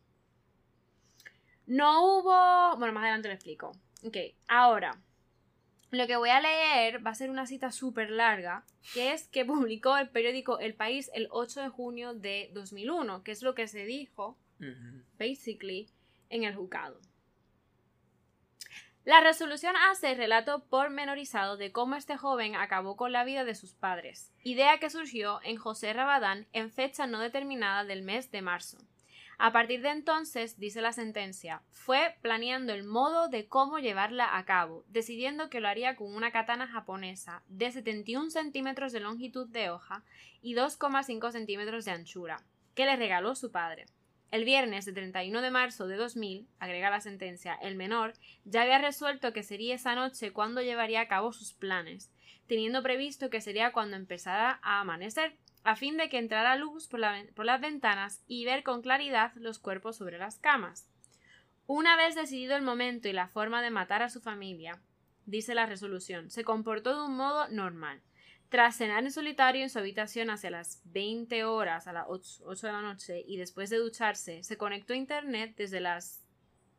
[1.66, 2.76] No hubo...
[2.78, 3.72] Bueno, más adelante lo explico.
[4.04, 4.16] Ok,
[4.48, 5.00] ahora,
[5.98, 9.44] lo que voy a leer va a ser una cita súper larga, que es que
[9.44, 13.68] publicó el periódico El País el 8 de junio de 2001, que es lo que
[13.68, 14.36] se dijo,
[15.18, 15.88] basically,
[16.30, 17.00] en el juzgado.
[19.04, 23.74] La resolución hace relato pormenorizado de cómo este joven acabó con la vida de sus
[23.74, 28.78] padres, idea que surgió en José Rabadán en fecha no determinada del mes de marzo.
[29.38, 34.44] A partir de entonces, dice la sentencia, fue planeando el modo de cómo llevarla a
[34.44, 39.70] cabo, decidiendo que lo haría con una katana japonesa de 71 centímetros de longitud de
[39.70, 40.04] hoja
[40.40, 42.42] y 2,5 centímetros de anchura,
[42.74, 43.86] que le regaló su padre.
[44.30, 48.14] El viernes de 31 de marzo de 2000, agrega la sentencia, el menor
[48.44, 52.10] ya había resuelto que sería esa noche cuando llevaría a cabo sus planes,
[52.46, 57.00] teniendo previsto que sería cuando empezara a amanecer, a fin de que entrara luz por,
[57.00, 60.86] las ventanas y ver con claridad los cuerpos sobre las camas.
[61.66, 64.78] Una vez decidido el momento y la forma de matar a su familia,
[65.24, 68.02] dice la resolución, se comportó de un modo normal.
[68.50, 72.72] Tras cenar en solitario en su habitación hacia las 20 horas a las 8, de
[72.72, 76.22] la noche y después de ducharse, se conectó a internet desde las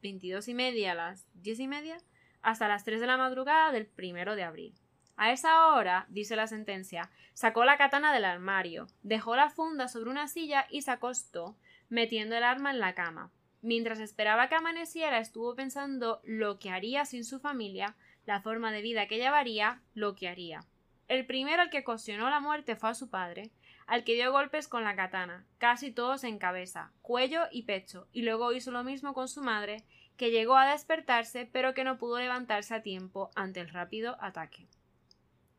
[0.04, 1.98] 22 y media a las 10 y media
[2.44, 4.76] hasta las 3 de la madrugada del primero de abril.
[5.18, 10.10] A esa hora, dice la sentencia, sacó la katana del armario, dejó la funda sobre
[10.10, 11.56] una silla y se acostó,
[11.90, 13.32] metiendo el arma en la cama.
[13.62, 17.96] Mientras esperaba que amaneciera, estuvo pensando lo que haría sin su familia,
[18.26, 20.66] la forma de vida que llevaría, lo que haría.
[21.08, 23.52] El primero al que cuestionó la muerte fue a su padre,
[23.88, 28.24] al que dio golpes con la katana, casi todos en cabeza, cuello y pecho, y
[28.24, 29.84] luego hizo lo mismo con su madre,
[30.18, 34.68] que llegó a despertarse pero que no pudo levantarse a tiempo ante el rápido ataque.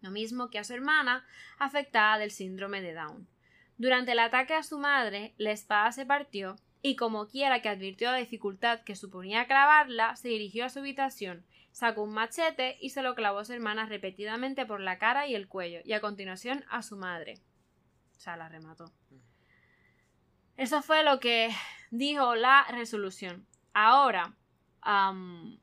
[0.01, 1.27] Lo mismo que a su hermana,
[1.59, 3.29] afectada del síndrome de Down.
[3.79, 8.11] Durante el ataque a su madre, la espada se partió y como quiera que advirtió
[8.11, 13.03] la dificultad que suponía clavarla, se dirigió a su habitación, sacó un machete y se
[13.03, 16.65] lo clavó a su hermana repetidamente por la cara y el cuello, y a continuación
[16.71, 17.41] a su madre.
[18.17, 18.93] O sea, la remató.
[20.57, 21.51] Eso fue lo que
[21.91, 23.47] dijo la resolución.
[23.75, 24.35] Ahora,
[24.87, 25.59] um,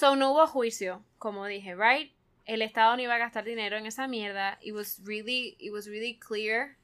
[0.00, 2.10] so no hubo juicio, como dije, right?
[2.46, 4.58] El Estado no iba a gastar dinero en esa mierda.
[4.62, 6.78] It was really, it was really clear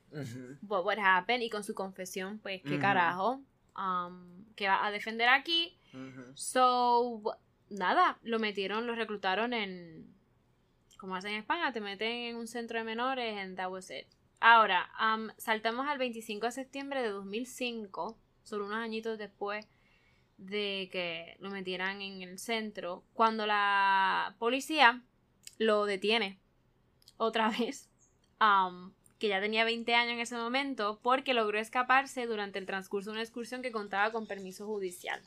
[0.68, 1.40] what would happen.
[1.40, 3.40] Y con su confesión, pues, qué carajo.
[3.74, 5.78] Um, que va a defender aquí.
[6.34, 7.22] So,
[7.70, 10.14] nada, lo metieron, lo reclutaron en.
[10.98, 14.06] Como hacen en España, te meten en un centro de menores and that was it.
[14.40, 19.66] Ahora, um, saltamos al 25 de septiembre de 2005, solo unos añitos después
[20.38, 25.02] de que lo metieran en el centro, cuando la policía
[25.58, 26.38] lo detiene
[27.16, 27.88] otra vez,
[28.40, 33.10] um, que ya tenía 20 años en ese momento, porque logró escaparse durante el transcurso
[33.10, 35.22] de una excursión que contaba con permiso judicial.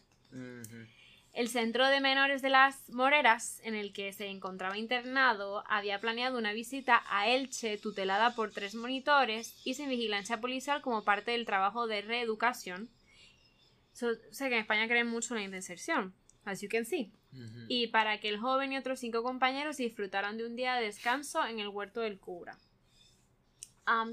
[1.34, 6.38] El centro de menores de las Moreras, en el que se encontraba internado, había planeado
[6.38, 11.46] una visita a Elche tutelada por tres monitores y sin vigilancia policial como parte del
[11.46, 12.90] trabajo de reeducación.
[13.94, 16.14] Sé que en España creen mucho en la inserción,
[16.46, 17.12] as you can see.
[17.68, 21.46] Y para que el joven y otros cinco compañeros disfrutaran de un día de descanso
[21.46, 22.58] en el huerto del cura.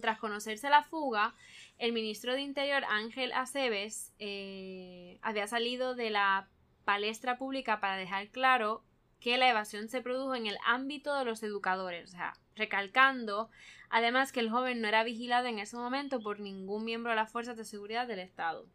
[0.01, 1.35] tras conocerse la fuga,
[1.79, 6.49] el ministro de Interior Ángel Aceves eh, había salido de la
[6.85, 8.85] palestra pública para dejar claro
[9.21, 13.51] que la evasión se produjo en el ámbito de los educadores, o sea, recalcando
[13.89, 17.31] además que el joven no era vigilado en ese momento por ningún miembro de las
[17.31, 18.67] fuerzas de seguridad del Estado.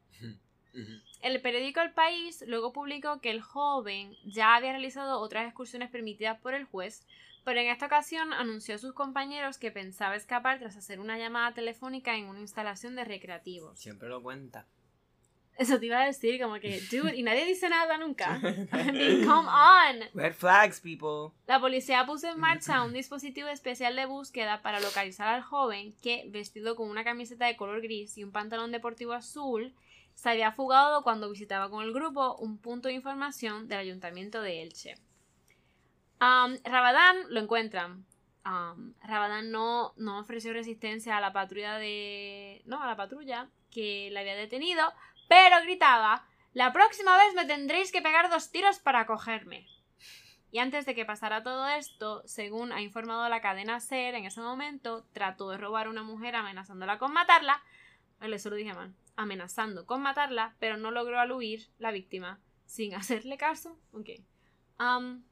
[1.22, 6.39] El periódico El País luego publicó que el joven ya había realizado otras excursiones permitidas
[6.39, 7.05] por el juez,
[7.43, 11.53] pero en esta ocasión anunció a sus compañeros que pensaba escapar tras hacer una llamada
[11.53, 13.80] telefónica en una instalación de recreativos.
[13.80, 14.67] Siempre lo cuenta.
[15.57, 18.39] Eso te iba a decir, como que, dude, y nadie dice nada nunca.
[18.41, 20.09] come on.
[20.13, 21.36] Red flags, people.
[21.45, 26.26] La policía puso en marcha un dispositivo especial de búsqueda para localizar al joven que,
[26.30, 29.74] vestido con una camiseta de color gris y un pantalón deportivo azul,
[30.22, 34.61] se había fugado cuando visitaba con el grupo un punto de información del ayuntamiento de
[34.61, 34.93] Elche.
[36.22, 38.05] Um, Rabadán lo encuentran.
[38.45, 42.61] Um, Rabadán no, no ofreció resistencia a la patrulla de.
[42.65, 44.93] No, a la patrulla que la había detenido,
[45.28, 49.65] pero gritaba La próxima vez me tendréis que pegar dos tiros para cogerme.
[50.51, 54.41] Y antes de que pasara todo esto, según ha informado la cadena SER en ese
[54.41, 57.63] momento, trató de robar a una mujer amenazándola con matarla.
[58.22, 58.93] Eso lo dije mal.
[59.16, 63.78] Amenazando con matarla, pero no logró al huir la víctima sin hacerle caso.
[63.91, 64.09] Ok.
[64.80, 65.24] Um,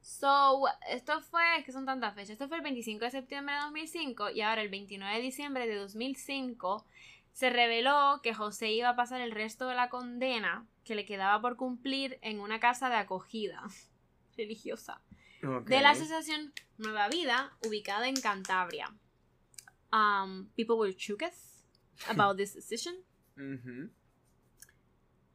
[0.00, 2.30] so, esto fue, es que son tantas fechas.
[2.30, 5.76] Esto fue el 25 de septiembre de 2005 y ahora el 29 de diciembre de
[5.76, 6.84] 2005
[7.32, 11.40] se reveló que José iba a pasar el resto de la condena que le quedaba
[11.40, 13.62] por cumplir en una casa de acogida
[14.36, 15.00] religiosa
[15.40, 18.92] de la asociación Nueva Vida ubicada en Cantabria.
[19.92, 20.94] Um, people were
[22.08, 22.94] about this decision.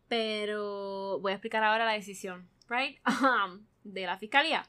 [0.08, 3.00] Pero voy a explicar ahora la decisión, right?
[3.22, 4.64] Um, de la fiscalía.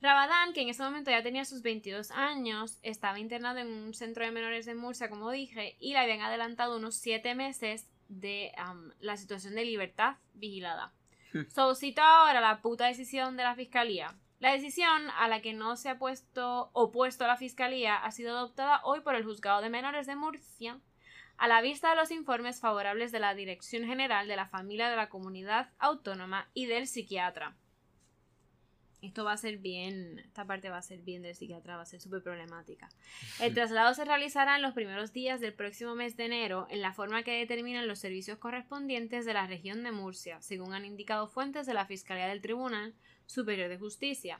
[0.00, 4.24] Rabadán, que en ese momento ya tenía sus 22 años, estaba internado en un centro
[4.24, 8.52] de menores de Murcia, como dije, y le habían adelantado unos 7 meses de
[9.00, 10.92] la situación de libertad vigilada.
[11.48, 14.14] so, cito ahora la puta decisión de la fiscalía.
[14.38, 18.80] La decisión a la que no se ha puesto opuesto la fiscalía ha sido adoptada
[18.84, 20.78] hoy por el juzgado de menores de Murcia
[21.38, 24.96] a la vista de los informes favorables de la Dirección General de la Familia de
[24.96, 27.56] la Comunidad Autónoma y del psiquiatra.
[29.00, 31.86] Esto va a ser bien, esta parte va a ser bien del psiquiatra, va a
[31.86, 32.88] ser súper problemática.
[33.40, 36.92] El traslado se realizará en los primeros días del próximo mes de enero en la
[36.92, 41.66] forma que determinan los servicios correspondientes de la región de Murcia, según han indicado fuentes
[41.66, 44.38] de la Fiscalía del Tribunal Superior de Justicia.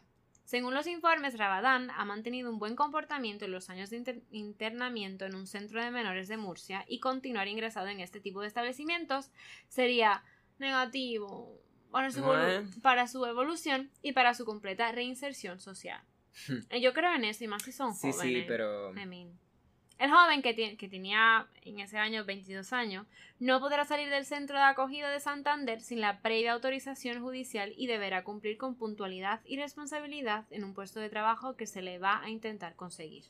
[0.49, 5.35] Según los informes, Rabadán ha mantenido un buen comportamiento en los años de internamiento en
[5.35, 9.31] un centro de menores de Murcia y continuar ingresado en este tipo de establecimientos
[9.69, 10.25] sería
[10.59, 12.23] negativo para su,
[12.81, 16.01] para su evolución y para su completa reinserción social.
[16.49, 16.79] Hmm.
[16.81, 18.45] Yo creo en eso, y más si son sí, jóvenes.
[18.45, 18.95] Sí, pero...
[19.99, 23.07] El joven que, que, tenía en ese año 22 años
[23.41, 27.89] no podrá salir del centro de acogida de Santander sin la previa autorización judicial y
[27.89, 32.23] deberá cumplir con puntualidad y responsabilidad en un puesto de trabajo que se le va
[32.23, 33.25] a intentar conseguir.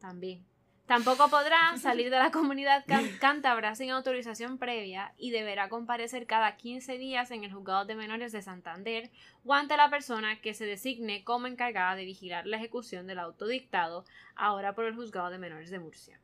[0.00, 0.49] También.
[0.90, 2.84] Tampoco podrá salir de la comunidad
[3.20, 8.32] cántabra sin autorización previa y deberá comparecer cada 15 días en el juzgado de menores
[8.32, 9.08] de Santander
[9.44, 14.04] o ante la persona que se designe como encargada de vigilar la ejecución del autodictado
[14.34, 16.18] ahora por el juzgado de menores de Murcia.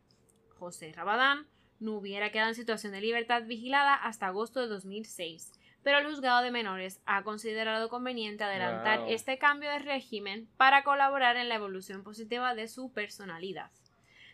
[0.58, 1.46] José Rabadán,
[1.78, 5.52] no hubiera quedado en situación de libertad vigilada hasta agosto de 2006,
[5.84, 9.10] pero el juzgado de menores ha considerado conveniente adelantar Wow.
[9.10, 13.70] este cambio de régimen para colaborar en la evolución positiva de su personalidad.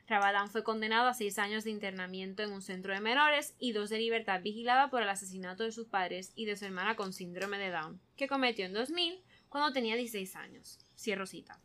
[0.09, 3.89] Rabadán fue condenado a seis años de internamiento en un centro de menores y dos
[3.89, 7.59] de libertad vigilada por el asesinato de sus padres y de su hermana con síndrome
[7.59, 10.79] de Down, que cometió en 2000 cuando tenía 16 años.
[10.97, 11.61] Cierro cita.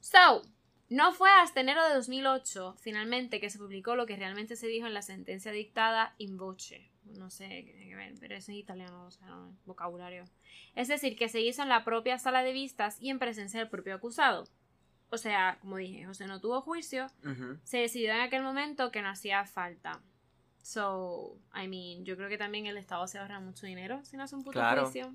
[0.00, 0.42] So,
[0.88, 4.86] no fue hasta enero de 2008, finalmente, que se publicó lo que realmente se dijo
[4.86, 6.90] en la sentencia dictada in voce.
[7.04, 10.24] No sé qué tiene que ver, pero eso es italiano, o sea, vocabulario.
[10.74, 13.68] Es decir, que se hizo en la propia sala de vistas y en presencia del
[13.68, 14.44] propio acusado.
[15.10, 17.06] O sea, como dije, José no tuvo juicio,
[17.62, 20.00] se decidió en aquel momento que no hacía falta.
[20.62, 24.24] So, I mean, yo creo que también el Estado se ahorra mucho dinero si no
[24.24, 24.82] hace un puto Claro.
[24.82, 25.14] juicio.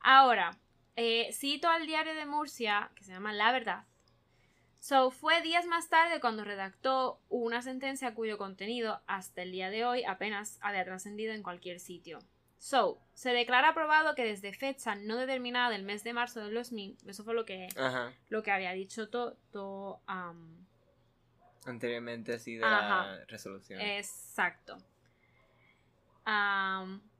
[0.00, 0.50] Ahora,
[0.96, 3.84] eh, cito al diario de Murcia, que se llama La Verdad.
[4.80, 9.84] So, fue días más tarde cuando redactó una sentencia cuyo contenido hasta el día de
[9.84, 12.18] hoy apenas había trascendido en cualquier sitio.
[12.58, 16.98] So, se declara aprobado que desde fecha no determinada del mes de marzo del 2000,
[17.06, 18.12] eso fue lo que, Ajá.
[18.28, 20.66] lo que había dicho Toto, um,
[21.64, 23.06] Anteriormente así de Ajá.
[23.06, 23.80] la resolución.
[23.80, 24.78] Exacto.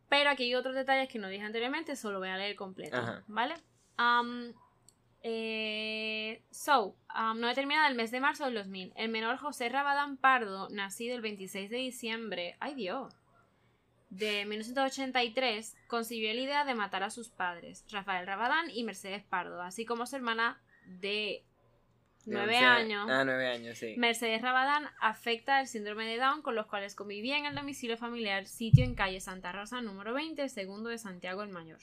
[0.09, 2.97] Pero aquí hay otros detalles que no dije anteriormente, solo voy a leer completo.
[2.97, 3.24] Ajá.
[3.26, 3.55] ¿Vale?
[5.22, 8.93] Eh, so, am, no determinada el mes de marzo del 2000.
[8.97, 12.57] El menor José Rabadán Pardo, nacido el 26 de diciembre.
[12.61, 13.14] ¡Ay Dios!
[14.11, 19.61] De 1983, concibió la idea de matar a sus padres, Rafael Rabadán y Mercedes Pardo,
[19.62, 21.44] así como su hermana de
[22.24, 23.06] De 9 once- años.
[23.11, 23.94] Ah, nueve años, sí.
[23.98, 28.46] Mercedes Rabadán afecta el síndrome de Down con los cuales convivía en el domicilio familiar,
[28.46, 31.80] sitio en calle Santa Rosa número 20, segundo de Santiago el Mayor.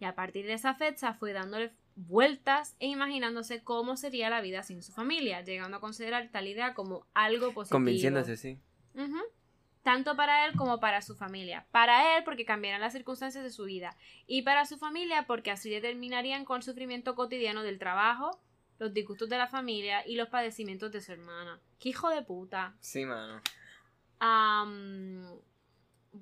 [0.00, 4.64] Y a partir de esa fecha fue dándole vueltas e imaginándose cómo sería la vida
[4.64, 7.76] sin su familia, llegando a considerar tal idea como algo positivo.
[7.76, 8.58] Convenciéndose, sí.
[8.94, 9.18] Ujú.
[9.82, 11.66] Tanto para él como para su familia.
[11.72, 13.96] Para él porque cambiarían las circunstancias de su vida.
[14.26, 18.38] Y para su familia porque así determinarían con el sufrimiento cotidiano del trabajo,
[18.78, 21.60] los disgustos de la familia y los padecimientos de su hermana.
[21.80, 22.74] ¡Qué hijo de puta!
[22.80, 23.40] Sí, mano.
[24.20, 25.26] Um,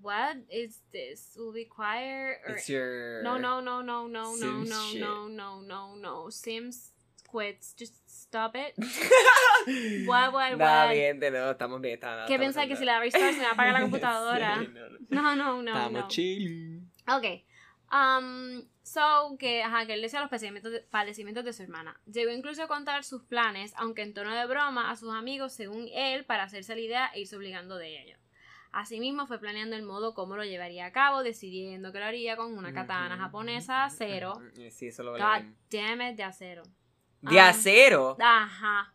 [0.02, 1.36] what is this?
[1.36, 2.40] Will require...
[2.48, 3.22] or- It's your...
[3.22, 5.00] No, no, no, no, no, no, no, shit.
[5.00, 6.30] no, no, no, no.
[6.30, 6.92] Sims
[7.30, 7.74] quits.
[7.78, 7.94] Just
[8.30, 8.74] stop it.
[10.06, 10.94] What, what, Nada what?
[10.94, 11.94] bien, de nuevo, estamos bien.
[11.94, 14.58] Está, ¿Qué pensás que si da restart se me apaga la computadora?
[14.60, 14.70] Sí,
[15.10, 15.62] no, no.
[15.62, 16.08] No, Estamos no.
[16.08, 16.90] chilling.
[17.08, 17.44] Ok.
[17.92, 22.00] Um, so, que, ajá, que él decía los padecimientos de, padecimientos de su hermana.
[22.06, 25.88] Llegó incluso a contar sus planes, aunque en tono de broma, a sus amigos, según
[25.92, 28.16] él, para hacerse la idea e irse obligando de ello.
[28.72, 32.56] Asimismo, fue planeando el modo cómo lo llevaría a cabo, decidiendo que lo haría con
[32.56, 34.40] una katana japonesa de acero.
[34.70, 36.62] Sí, eso lo God damn it, de acero.
[37.20, 37.48] ¿De Ah.
[37.50, 38.16] acero?
[38.20, 38.92] Ajá.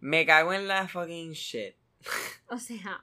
[0.00, 1.76] Me cago en la fucking shit.
[2.48, 3.00] O sea,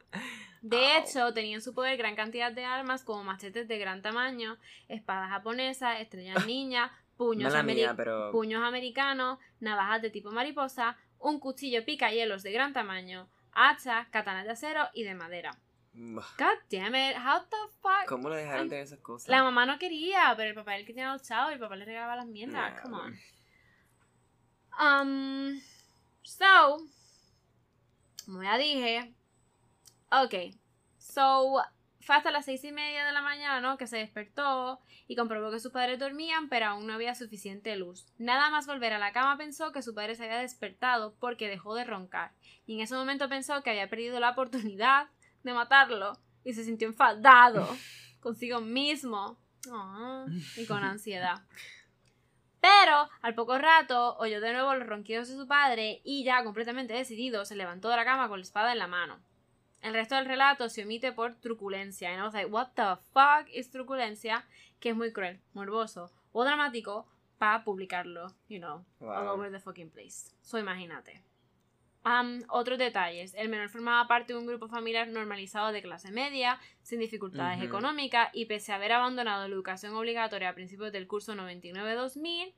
[0.61, 4.57] de hecho, tenía en su poder gran cantidad de armas como machetes de gran tamaño,
[4.87, 8.31] espadas japonesas, estrellas ninja, puños, Mala ameri- mía, pero...
[8.31, 14.51] puños americanos, navajas de tipo mariposa, un cuchillo picahielos de gran tamaño, hachas, katanas de
[14.51, 15.51] acero y de madera.
[15.93, 18.05] God damn it, how the fuck?
[18.07, 19.27] ¿Cómo lo dejaron tener esas cosas?
[19.29, 21.59] La mamá no quería, pero el papá era el que tenía los chavos y el
[21.59, 22.79] papá le regalaba las mierdas.
[22.81, 23.19] Come on.
[24.79, 25.59] Um,
[26.23, 26.77] so,
[28.25, 29.13] como ya dije,
[30.11, 30.55] ok,
[30.97, 31.61] so,
[31.99, 33.77] fue hasta las seis y media de la mañana ¿no?
[33.77, 38.07] que se despertó y comprobó que sus padres dormían, pero aún no había suficiente luz.
[38.17, 41.75] Nada más volver a la cama pensó que su padre se había despertado porque dejó
[41.75, 42.31] de roncar,
[42.65, 45.07] y en ese momento pensó que había perdido la oportunidad
[45.43, 46.13] de matarlo
[46.43, 47.67] y se sintió enfadado
[48.21, 49.37] consigo mismo
[49.71, 50.25] Ah,
[50.55, 51.41] y con ansiedad.
[52.61, 56.93] Pero al poco rato oyó de nuevo los ronquidos de su padre y ya completamente
[56.93, 59.19] decidido se levantó de la cama con la espada en la mano.
[59.81, 62.09] El resto del relato se omite por truculencia.
[62.09, 64.45] And I was like, what the fuck is truculencia?
[64.79, 67.07] Que es muy cruel, morboso o dramático
[67.37, 70.35] para publicarlo, you know, all over the fucking place.
[70.41, 71.23] So imagínate.
[72.03, 73.33] Am, otros detalles.
[73.35, 78.29] El menor formaba parte de un grupo familiar normalizado de clase media, sin dificultades económicas,
[78.33, 82.53] y pese a haber abandonado la educación obligatoria a principios del curso 99-2000,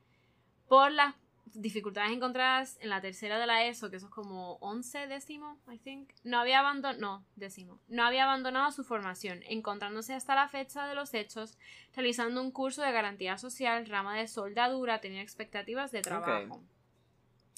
[0.67, 1.15] por las
[1.53, 5.77] dificultades encontradas en la tercera de la ESO, que eso es como 11 décimo, I
[5.79, 10.87] think, no había abandonado, no, décimo, no había abandonado su formación, encontrándose hasta la fecha
[10.87, 11.57] de los hechos,
[11.95, 16.61] realizando un curso de garantía social, rama de soldadura, tenía expectativas de trabajo.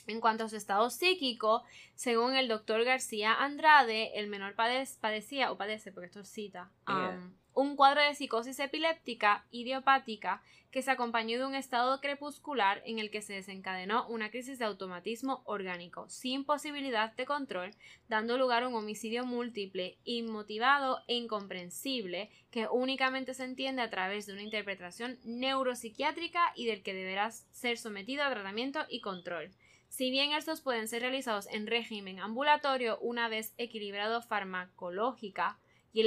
[0.07, 1.63] En cuanto a su estado psíquico,
[1.95, 6.69] según el doctor García Andrade, el menor padec- padecía, o padece, porque esto es cita,
[6.87, 7.09] Yeah.
[7.17, 10.41] um, un cuadro de psicosis epiléptica idiopática
[10.71, 14.65] que se acompañó de un estado crepuscular en el que se desencadenó una crisis de
[14.65, 17.75] automatismo orgánico, sin posibilidad de control,
[18.09, 24.25] dando lugar a un homicidio múltiple, inmotivado e incomprensible, que únicamente se entiende a través
[24.25, 29.51] de una interpretación neuropsiquiátrica y del que deberá ser sometido a tratamiento y control.
[29.93, 35.59] Si bien estos pueden ser realizados en régimen ambulatorio una vez equilibrado farmacológica
[35.93, 36.03] y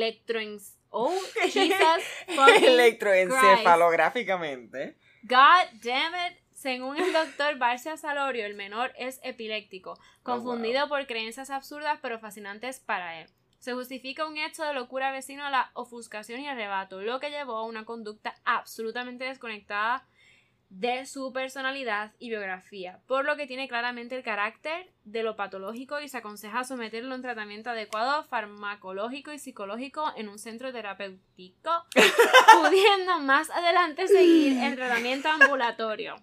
[0.91, 2.03] Oh, Jesus
[2.65, 4.97] Electroencefalográficamente.
[5.23, 6.37] God damn it.
[6.53, 12.19] Según el doctor Barcia Salorio, el menor es epiléptico, Oh, confundido por creencias absurdas pero
[12.19, 13.29] fascinantes para él.
[13.61, 17.59] Se justifica un hecho de locura vecino a la ofuscación y arrebato, lo que llevó
[17.59, 20.05] a una conducta absolutamente desconectada
[20.69, 26.01] de su personalidad y biografía, por lo que tiene claramente el carácter de lo patológico
[26.01, 31.71] y se aconseja someterlo a un tratamiento adecuado farmacológico y psicológico en un centro terapéutico,
[32.61, 36.17] pudiendo más adelante seguir el tratamiento ambulatorio.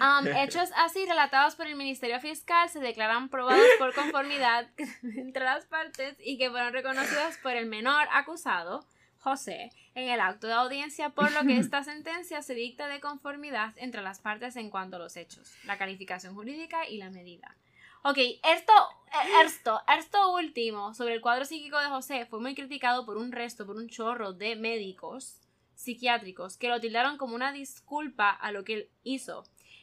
[0.00, 4.68] Um, hechos así relatados por el Ministerio Fiscal se declaran probados por conformidad
[5.02, 8.86] entre las partes y que fueron reconocidos por el menor acusado,
[9.26, 13.74] José, en el acto de audiencia, por lo que esta sentencia se dicta de conformidad
[13.76, 17.56] entre las partes en cuanto a los hechos, la calificación jurídica y la medida.
[18.04, 18.72] Ok, esto,
[19.08, 23.32] eh, esto, esto último sobre el cuadro psíquico de José fue muy criticado por un
[23.32, 25.40] resto, por un chorro de médicos
[25.74, 29.42] psiquiátricos que lo tildaron como una disculpa a lo que él hizo.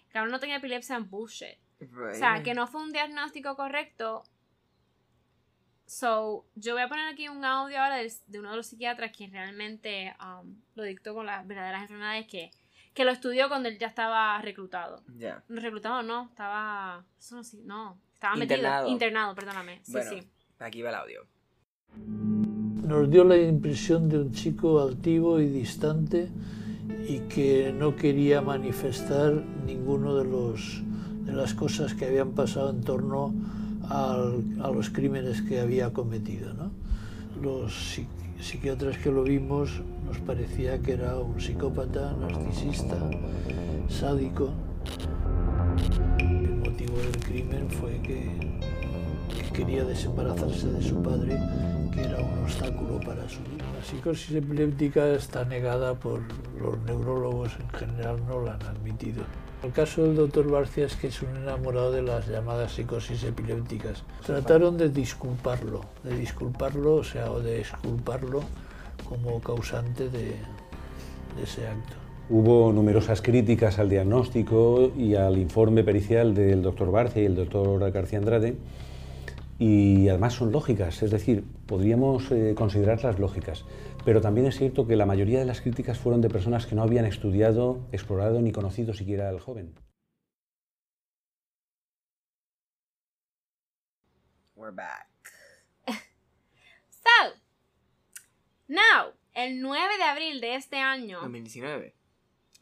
[0.10, 1.58] Que no tenía epilepsia en bullshit.
[1.82, 4.24] O sea, que no fue un diagnóstico correcto.
[5.86, 9.12] So, yo voy a poner aquí un audio ahora de, de uno de los psiquiatras
[9.16, 12.52] que realmente um, lo dictó con las verdaderas enfermedades que,
[12.94, 15.04] que lo estudió cuando él ya estaba reclutado.
[15.18, 15.44] Ya.
[15.50, 17.04] Reclutado no, estaba.
[17.20, 17.98] Eso no, sí, no.
[18.14, 18.76] Estaba Internado.
[18.84, 18.94] metido.
[18.94, 19.82] Internado, perdóname.
[19.84, 20.28] Sí, Bueno, sí.
[20.60, 21.26] aquí va el audio.
[22.88, 26.30] Nos dio la impresión de un chico altivo y distante
[27.08, 29.34] y que no quería manifestar
[29.66, 30.82] ninguno de, los,
[31.26, 33.34] de las cosas que habían pasado en torno
[33.90, 36.54] a los crímenes que había cometido.
[36.54, 36.72] ¿no?
[37.42, 38.08] Los psi-
[38.40, 42.98] psiquiatras que lo vimos nos parecía que era un psicópata, narcisista,
[43.90, 44.52] sádico.
[46.20, 48.32] El motivo del crimen fue que
[49.54, 51.38] quería desembarazarse de su padre,
[51.94, 53.64] que era un obstáculo para su vida.
[53.78, 56.22] La psicosis epiléptica está negada por
[56.60, 59.24] los neurólogos en general, no la han admitido.
[59.64, 64.04] El caso del doctor Barcia es que es un enamorado de las llamadas psicosis epilépticas.
[64.26, 68.42] Trataron de disculparlo, de disculparlo, o sea, o de exculparlo
[69.08, 70.36] como causante de,
[71.38, 71.96] de ese acto.
[72.30, 77.90] Hubo numerosas críticas al diagnóstico y al informe pericial del doctor Barcia y el doctor
[77.90, 78.58] García Andrade,
[79.60, 83.64] y además son lógicas, es decir, podríamos eh, considerarlas lógicas,
[84.06, 86.84] pero también es cierto que la mayoría de las críticas fueron de personas que no
[86.84, 89.74] habían estudiado, explorado ni conocido siquiera al joven.
[94.56, 95.08] We're back.
[96.90, 97.34] So,
[98.70, 101.94] now, el 9 de abril de este año, 2019.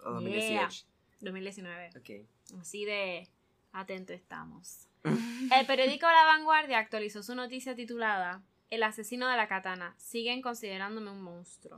[0.03, 0.63] O Yeah.
[0.67, 0.85] 2018.
[1.19, 2.27] 2019, Ok.
[2.59, 3.27] así de
[3.71, 4.87] atento estamos.
[5.03, 8.41] El periódico La Vanguardia actualizó su noticia titulada
[8.71, 9.93] El asesino de la katana.
[9.97, 11.77] Siguen considerándome un monstruo.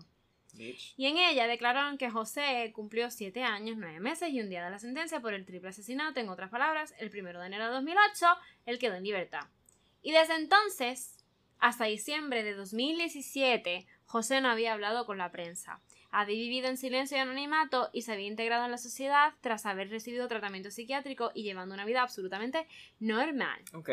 [0.54, 0.94] Bitch.
[0.96, 4.70] Y en ella declararon que José cumplió 7 años, 9 meses y un día de
[4.70, 6.20] la sentencia por el triple asesinato.
[6.20, 8.26] En otras palabras, el 1 de enero de 2008,
[8.68, 9.48] él quedó en libertad.
[10.04, 11.18] Y desde entonces,
[11.58, 15.80] hasta diciembre de 2017, José no había hablado con la prensa.
[16.12, 19.90] Había vivido en silencio y anonimato y se había integrado en la sociedad tras haber
[19.90, 22.68] recibido tratamiento psiquiátrico y llevando una vida absolutamente
[23.00, 23.64] normal.
[23.74, 23.90] Ok.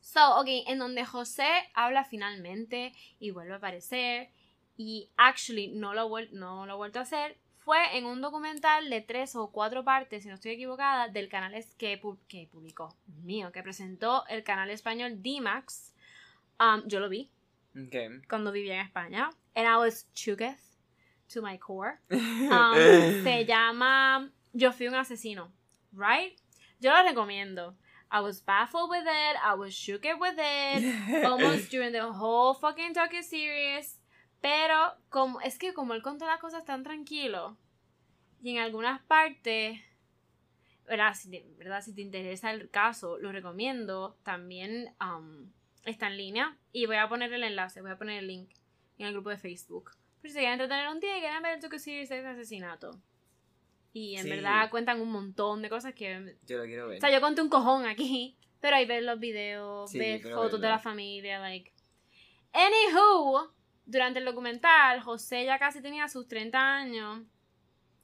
[0.00, 4.30] So, ok, en donde José habla finalmente y vuelve a aparecer
[4.76, 9.02] y actually no lo, no lo ha vuelto a hacer, fue en un documental de
[9.02, 12.96] tres o cuatro partes, si no estoy equivocada, del canal es- que, pu- que publicó,
[13.22, 15.94] mío, que presentó el canal español D-Max.
[16.58, 17.30] Um, yo lo vi
[18.28, 19.30] cuando vivía en España.
[19.54, 20.58] And I was shooketh
[21.34, 21.98] to my core.
[22.10, 25.52] Um, se llama Yo fui un asesino,
[25.92, 26.36] right?
[26.80, 27.76] Yo lo recomiendo.
[28.10, 32.92] I was baffled with it, I was shook with it, almost during the whole fucking
[32.92, 33.98] docu series.
[34.42, 37.56] Pero como es que como él contó las cosas tan tranquilo
[38.42, 39.78] y en algunas partes,
[40.86, 41.14] ¿verdad?
[41.14, 41.82] Si te, ¿verdad?
[41.82, 44.16] Si te interesa el caso, lo recomiendo.
[44.22, 45.50] También um,
[45.84, 48.50] está en línea y voy a poner el enlace, voy a poner el link
[48.98, 49.92] en el grupo de Facebook.
[50.20, 53.00] Pero si quieren entretener un día y quieren ver el docu series de ese asesinato.
[53.92, 54.30] Y en Sí.
[54.30, 56.98] verdad cuentan un montón de cosas que Yo lo quiero ver.
[56.98, 60.60] o sea, yo conté un cojón aquí, pero ahí ves los videos, Sí, ves fotos
[60.60, 61.72] de la familia, like.
[62.52, 63.52] Anywho,
[63.86, 67.22] durante el documental, José ya casi tenía sus 30 años.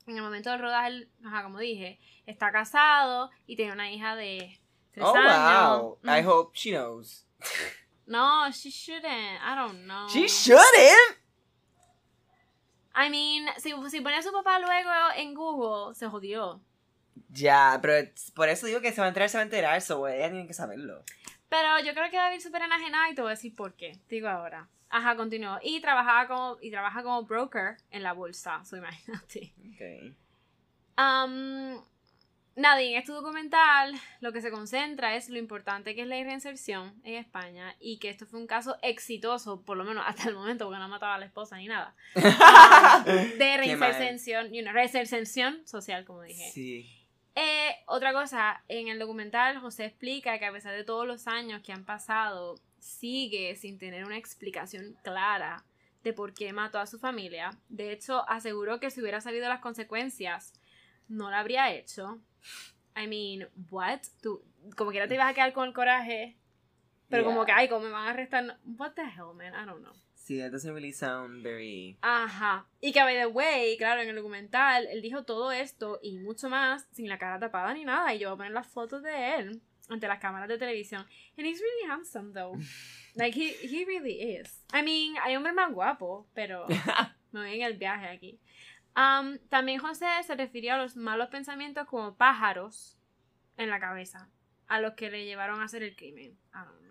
[0.06, 4.60] En el momento del rodaje, ajá, como dije, está casado y tiene una hija de
[4.92, 5.82] 3 Oh, años.
[5.82, 5.98] wow.
[6.04, 6.28] I Mm.
[6.28, 7.26] hope she knows.
[8.08, 9.04] No, she shouldn't.
[9.42, 10.08] I don't know.
[10.08, 11.18] She shouldn't.
[12.96, 16.60] I mean, si, si pone a su papá luego en Google, se jodió.
[17.28, 20.08] Ya, pero por eso digo que se va a enterar, se va a enterar, so
[20.08, 21.04] ella tiene que saberlo.
[21.48, 23.98] Pero yo creo que David súper enajenado y te voy a decir por qué.
[24.08, 24.68] Te digo ahora.
[24.88, 25.58] Ajá, continuó.
[25.62, 28.64] Y trabajaba como, y trabaja como broker en la bolsa.
[28.64, 29.52] So imagínate.
[29.74, 30.16] Okay.
[30.98, 31.82] Um,
[32.56, 36.16] nada, y en este documental lo que se concentra es lo importante que es la
[36.16, 40.34] reinserción en España y que esto fue un caso exitoso, por lo menos hasta el
[40.34, 41.94] momento, porque no mataba a la esposa ni nada.
[43.04, 46.50] De reinserción, you know, reinserción social, como dije.
[46.52, 46.90] Sí.
[47.34, 51.62] Eh, otra cosa, en el documental José explica que a pesar de todos los años
[51.62, 55.64] que han pasado, sigue sin tener una explicación clara
[56.02, 57.50] de por qué mató a su familia.
[57.68, 60.54] De hecho, aseguró que si hubiera sabido las consecuencias,
[61.08, 62.20] no lo habría hecho.
[62.96, 64.00] I mean, what?
[64.22, 64.42] Tú,
[64.76, 66.36] como quiera te ibas a quedar con el coraje,
[67.08, 67.46] pero como Yeah.
[67.46, 68.58] que, ay, como me van a arrestar.
[68.64, 69.52] What the hell, man?
[69.54, 69.92] I don't know.
[70.14, 71.98] Sí, that doesn't really sound very...
[72.02, 72.66] Ajá.
[72.80, 76.48] Y que, by the way, claro, en el documental, él dijo todo esto y mucho
[76.48, 78.12] más sin la cara tapada ni nada.
[78.12, 81.06] Y yo voy a poner las fotos de él ante las cámaras de televisión.
[81.38, 82.58] And he's really handsome, though.
[83.18, 84.62] Like, he, he really is.
[84.74, 86.66] I mean, hay hombres más guapos, pero
[87.32, 88.38] me voy en el viaje aquí.
[88.96, 92.98] Um, también José se refirió a los malos pensamientos como pájaros
[93.58, 94.30] en la cabeza,
[94.66, 96.38] a los que le llevaron a hacer el crimen.
[96.50, 96.86] Know.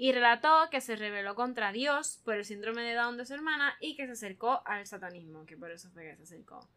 [0.00, 3.76] Y relató que se rebeló contra Dios por el síndrome de Down de su hermana
[3.80, 6.68] y que se acercó al satanismo, que por eso fue que se acercó.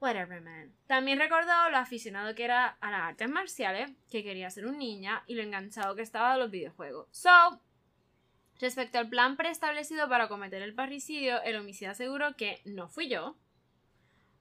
[0.00, 0.74] Whatever, man.
[0.86, 5.24] También recordó lo aficionado que era a las artes marciales, que quería ser un ninja
[5.26, 7.08] y lo enganchado que estaba a los videojuegos.
[7.10, 7.58] So,
[8.64, 13.36] respecto al plan preestablecido para cometer el parricidio, el homicida aseguró que no fui yo,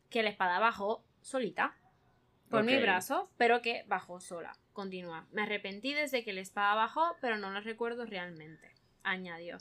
[0.09, 1.76] que la espada bajó solita
[2.49, 4.55] por mi brazo, pero que bajó sola.
[4.71, 5.28] Continúa.
[5.32, 8.74] Me arrepentí desde que la espada bajó, pero no lo recuerdo realmente.
[9.03, 9.57] Añadió.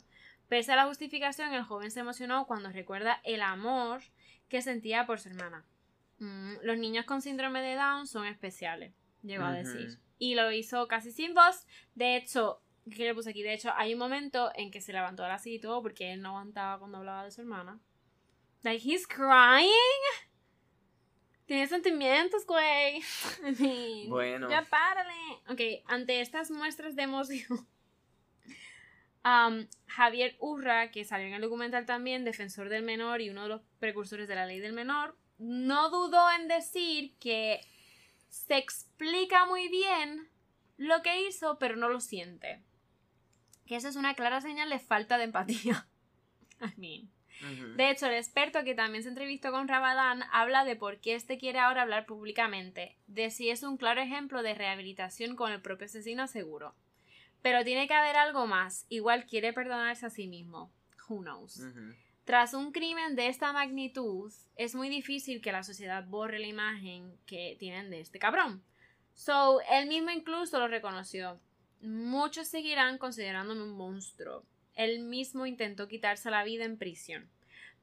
[0.47, 4.01] Pese a la justificación, el joven se emocionó cuando recuerda el amor
[4.47, 5.65] que sentía por su hermana.
[6.19, 8.93] Mm, los niños con síndrome de Down son especiales,
[9.23, 9.99] llegó a decir.
[10.19, 11.65] Y lo hizo casi sin voz.
[11.95, 13.43] De hecho, ¿qué le puse aquí?
[13.43, 16.13] De hecho, hay un momento en que se levantó de la silla y todo porque
[16.13, 17.79] él no aguantaba cuando hablaba de su hermana.
[18.63, 19.69] Like, he's crying.
[21.45, 22.97] Tiene sentimientos, güey.
[23.47, 24.49] I mean, Bueno.
[24.49, 25.13] Ya párale.
[25.49, 27.67] Ok, ante estas muestras de emoción.
[29.25, 33.49] um, Javier Urra, que salió en el documental también, defensor del menor y uno de
[33.49, 37.61] los precursores de la ley del menor, no dudó en decir que
[38.29, 40.29] se explica muy bien
[40.77, 42.63] lo que hizo, pero no lo siente.
[43.65, 45.87] Que eso es una clara señal de falta de empatía.
[46.61, 47.09] I mean.
[47.75, 51.37] De hecho, el experto que también se entrevistó con Rabadán habla de por qué este
[51.37, 55.85] quiere ahora hablar públicamente, de si es un claro ejemplo de rehabilitación con el propio
[55.85, 56.73] asesino seguro.
[57.41, 60.71] Pero tiene que haber algo más, igual quiere perdonarse a sí mismo.
[61.09, 61.61] Who knows?
[62.23, 67.17] Tras un crimen de esta magnitud, es muy difícil que la sociedad borre la imagen
[67.25, 68.63] que tienen de este cabrón.
[69.13, 71.39] So, él mismo incluso lo reconoció.
[71.83, 74.45] Muchos seguirán considerándome un monstruo.
[74.73, 77.29] Él mismo intentó quitarse la vida en prisión.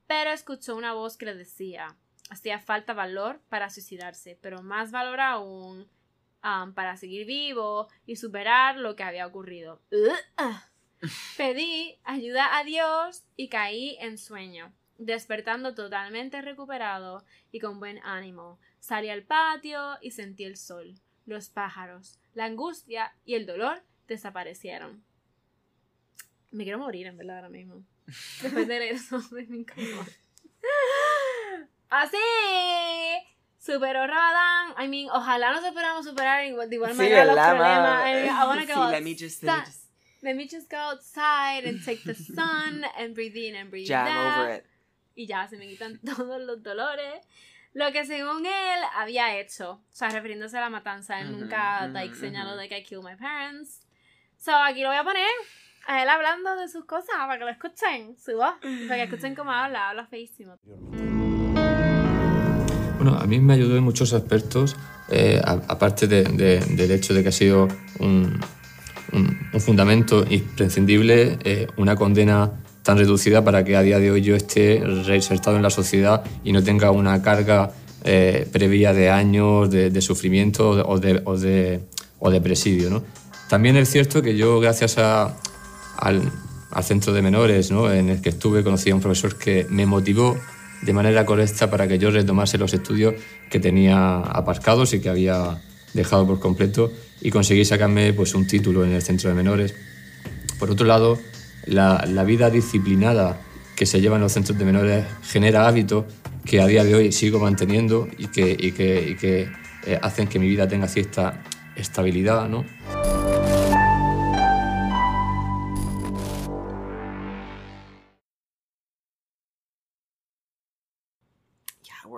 [0.06, 1.98] Pero escuchó una voz que le decía,
[2.30, 5.86] hacía falta valor para suicidarse, pero más valor aún
[6.42, 9.82] um, para seguir vivo y superar lo que había ocurrido.
[11.36, 17.22] Pedí ayuda a Dios y caí en sueño, despertando totalmente recuperado
[17.52, 18.58] y con buen ánimo.
[18.78, 20.94] Salí al patio y sentí el sol,
[21.26, 25.02] los pájaros, la angustia y el dolor desaparecieron.
[26.50, 27.82] Me quiero morir, en verdad, ahora mismo.
[28.42, 29.46] Después de leer eso, me.
[31.88, 32.16] Así
[33.58, 34.74] superó Rabadán.
[34.82, 37.82] I mean, ojalá nos esperamos superar igual- de igual Sí, manera los ¿verdad, problemas.
[37.82, 38.10] ma?
[38.10, 39.80] I, mean, I wanna Sí, let me just- let me just-
[40.22, 44.08] Let me just go outside and take the sun and breathe in and breathe out.
[44.38, 44.64] over it.
[45.14, 47.24] Y ya se me quitan todos los dolores.
[47.72, 49.72] Lo que según él había hecho.
[49.72, 51.20] O sea, refiriéndose a la matanza.
[51.20, 52.58] Él Ujú, nunca ujú, like, señaló ujú.
[52.60, 53.86] de que I killed my parents.
[54.42, 55.28] So, aquí lo voy a poner.
[55.86, 58.16] A él hablando de sus cosas para que lo escuchen.
[58.24, 58.54] Su voz.
[58.88, 59.90] Para que escuchen cómo habla.
[59.90, 60.54] Habla feísimo.
[62.98, 64.76] Bueno, a mí me ayudó en muchos aspectos,
[65.10, 67.66] eh, aparte de- de- del hecho de que ha sido
[67.98, 68.38] un,
[69.12, 72.50] un- un fundamento imprescindible, eh, una condena
[72.82, 76.52] tan reducida para que a día de hoy yo esté reinsertado en la sociedad y
[76.52, 77.72] no tenga una carga
[78.04, 81.80] eh, previa de años de, de sufrimiento o de, o de-
[82.18, 82.88] o de presidio.
[82.90, 83.02] ¿no?
[83.50, 85.36] También es cierto que yo, gracias a,
[85.96, 86.22] al,
[86.70, 87.92] al centro de menores ¿no?
[87.92, 90.38] en el que estuve, conocí a un profesor que me motivó
[90.82, 93.14] de manera correcta para que yo retomase los estudios
[93.50, 95.60] que tenía aparcados y que había
[95.94, 99.74] dejado por completo y conseguí sacarme pues, un título en el centro de menores.
[100.60, 101.18] Por otro lado,
[101.66, 103.40] la, la vida disciplinada
[103.74, 106.04] que se lleva en los centros de menores genera hábitos
[106.44, 109.48] que a día de hoy sigo manteniendo y que, y que, y que
[109.86, 111.42] eh, hacen que mi vida tenga cierta
[111.74, 112.64] estabilidad, ¿no?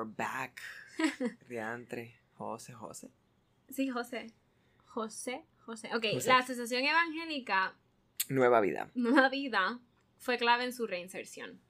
[0.02, 0.60] We're back.
[2.36, 3.10] José, José.
[3.70, 4.32] Sí, José.
[4.86, 5.88] José, José.
[5.94, 6.28] Ok, José.
[6.28, 7.74] la asociación evangélica
[8.28, 8.90] Nueva vida.
[8.94, 9.78] Nueva Vida
[10.18, 11.60] fue clave en su reinserción.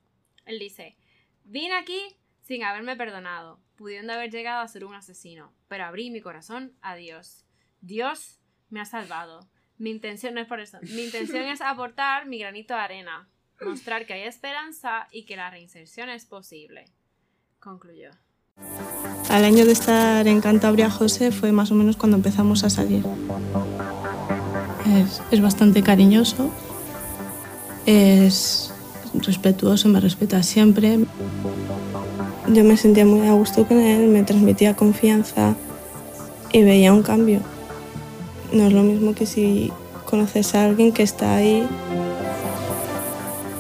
[0.45, 0.97] Él dice,
[1.45, 6.21] vine aquí sin haberme perdonado, pudiendo haber llegado a ser un asesino, pero abrí mi
[6.21, 7.45] corazón a Dios.
[7.81, 9.49] Dios me ha salvado.
[9.79, 10.79] Mi intención no es por eso.
[10.83, 13.29] Mi intención es aportar mi granito de arena,
[13.61, 16.87] mostrar que hay esperanza y que la reinserción es posible.
[17.63, 18.11] Concluyó.
[19.29, 23.05] Al año de estar en Cantabria, José, fue más o menos cuando empezamos a salir.
[24.85, 26.51] Es, es bastante cariñoso,
[27.87, 28.75] es
[29.15, 31.07] respetuoso, me respeta siempre.
[32.49, 35.55] Yo me sentía muy a gusto con él, me transmitía confianza
[36.51, 37.43] y veía un cambio.
[38.53, 39.73] No es lo mismo que si
[40.05, 41.65] conoces a alguien que está ahí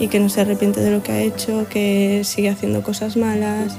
[0.03, 3.79] y que no se arrepiente de lo que ha hecho, que sigue haciendo cosas malas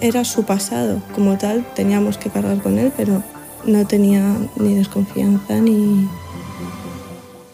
[0.00, 1.02] era su pasado.
[1.14, 3.22] Como tal, teníamos que cargar con él, pero
[3.66, 4.22] no tenía
[4.56, 6.08] ni desconfianza ni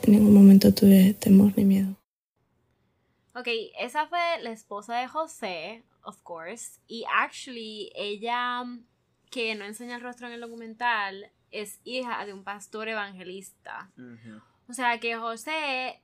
[0.05, 1.97] en ningún momento tuve temor ni miedo.
[3.35, 3.49] Ok,
[3.81, 8.63] esa fue la esposa de José, of course, y actually ella,
[9.29, 13.91] que no enseña el rostro en el documental, es hija de un pastor evangelista.
[14.69, 16.01] O sea que José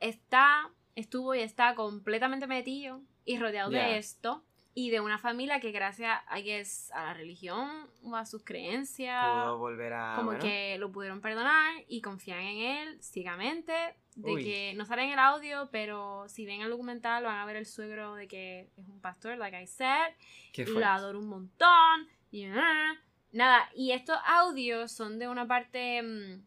[0.00, 3.88] está, estuvo y está completamente metido y rodeado Yeah.
[3.88, 4.42] de esto.
[4.78, 9.58] Y de una familia que gracias guess, a la religión o a sus creencias, Puedo
[9.58, 10.14] volver a.
[10.16, 13.72] como bueno, que lo pudieron perdonar y confían en él ciegamente.
[14.16, 14.44] De Uy.
[14.44, 17.66] que no sale en el audio, pero si ven el documental van a ver el
[17.66, 20.14] suegro de que es un pastor, like I said.
[20.52, 22.08] ¿Qué Y lo adoro un montón.
[22.30, 22.94] Y ah,
[23.32, 26.42] nada, y estos audios son de una parte mm,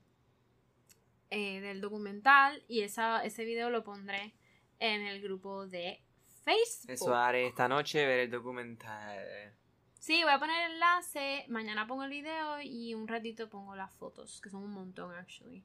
[1.31, 4.33] eh, del documental y esa, ese video lo pondré
[4.79, 6.01] en el grupo de
[6.43, 6.91] Facebook.
[6.91, 9.53] Eso haré esta noche, ver el documental.
[9.99, 13.93] Sí, voy a poner el enlace, mañana pongo el video y un ratito pongo las
[13.95, 15.63] fotos, que son un montón actually.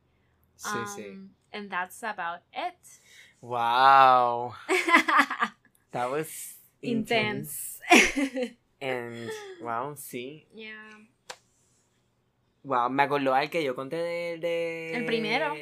[0.56, 1.08] Sí, sí.
[1.08, 2.76] Um, And that's about it.
[3.40, 4.54] Wow.
[5.92, 7.80] That was intense.
[7.92, 8.58] Intense.
[8.80, 10.46] And, wow, sí.
[10.54, 10.98] yeah.
[12.64, 14.38] Wow, me acordó al que yo conté de...
[14.38, 15.54] de- El primero.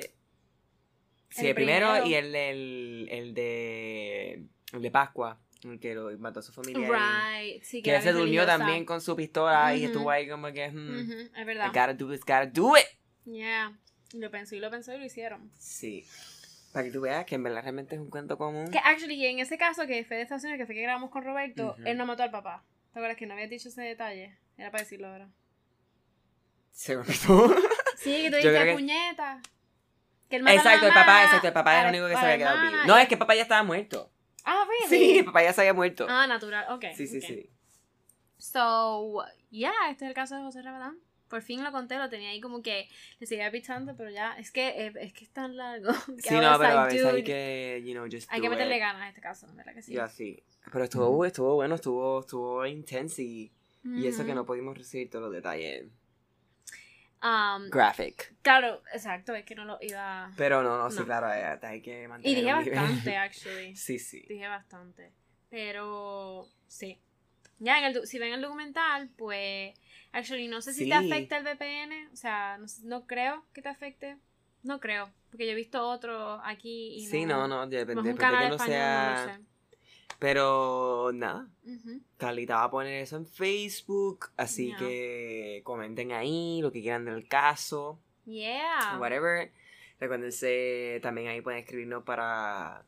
[1.32, 2.06] Sí, el, El primero, primero.
[2.06, 4.44] y el, el, el de...
[4.72, 6.88] El de Pascua, el que lo mató a su familia.
[6.88, 7.62] Right.
[7.62, 8.58] Sí, Que él se durmió religiosa.
[8.58, 10.70] también con su pistola y estuvo ahí como que...
[10.70, 11.66] hmm, es I verdad.
[11.68, 12.86] gotta do this, gotta do it.
[13.24, 13.78] Yeah.
[14.14, 15.50] Lo pensó y lo pensó y lo hicieron.
[15.58, 16.06] Sí.
[16.72, 18.70] Para que tú veas que en verdad realmente es un cuento común.
[18.70, 21.22] Que actually, en ese caso que fue de Estados Unidos, que fue que grabamos con
[21.22, 22.64] Roberto, él no mató al papá.
[22.92, 24.36] ¿Te acuerdas que no habías dicho ese detalle?
[24.56, 25.28] Era para decirlo ahora.
[26.72, 27.54] Según tú.
[27.98, 29.40] Sí, que tú dijiste que- puñeta.
[30.32, 32.82] Que Exacto, el papá, exacto, el papá era el único que se había quedado vivo.
[32.86, 34.10] No, es que el papá ya estaba muerto.
[34.44, 34.88] Ah, really?
[34.88, 36.06] Sí, el papá ya se había muerto.
[36.08, 36.86] Ah, natural, ok.
[36.94, 37.24] sí, sí, ok.
[37.24, 37.50] sí.
[38.38, 40.98] So, yeah, este es el caso de José Rabadán.
[41.28, 44.50] Por fin lo conté, lo tenía ahí como que le seguía pichando, pero ya, es
[44.50, 45.92] que eh, es que es tan largo.
[46.22, 48.76] que Sí, no, pero a veces hay que, you know, just hay do que meterle
[48.76, 48.80] it.
[48.80, 49.92] ganas a este caso, ¿verdad que sí?
[49.94, 50.42] Y así.
[50.72, 53.52] Pero estuvo, estuvo bueno, estuvo, estuvo intense y,
[53.84, 55.86] y eso que no pudimos recibir todos los detalles.
[57.22, 58.34] Um, Graphic.
[58.42, 60.30] claro, exacto, es que no lo iba...
[60.36, 61.04] Pero no, no, sí, No.
[61.04, 62.78] claro, hay, hay que Y mantener dije un nivel.
[62.80, 63.76] bastante, actually.
[63.76, 64.24] Sí, sí.
[64.28, 65.12] Dije bastante.
[65.50, 66.98] Pero sí.
[67.58, 69.78] Ya, en el, si ven el documental, pues.
[70.10, 70.88] Actually, no sé si Sí.
[70.90, 72.08] te afecta el VPN.
[72.12, 74.16] O sea, no, no creo que te afecte.
[74.64, 75.12] No creo.
[75.30, 78.54] Porque yo he visto otro aquí y Sí, no, no, depende, un depende que no
[78.56, 79.38] español, sea...
[79.38, 79.44] no
[80.22, 81.48] Pero nada.
[82.16, 87.26] Carlita va a poner eso en Facebook, así que comenten ahí lo que quieran del
[87.26, 88.98] caso, Yeah.
[89.00, 89.50] whatever.
[89.98, 92.84] Recuérdense, también ahí pueden escribirnos para,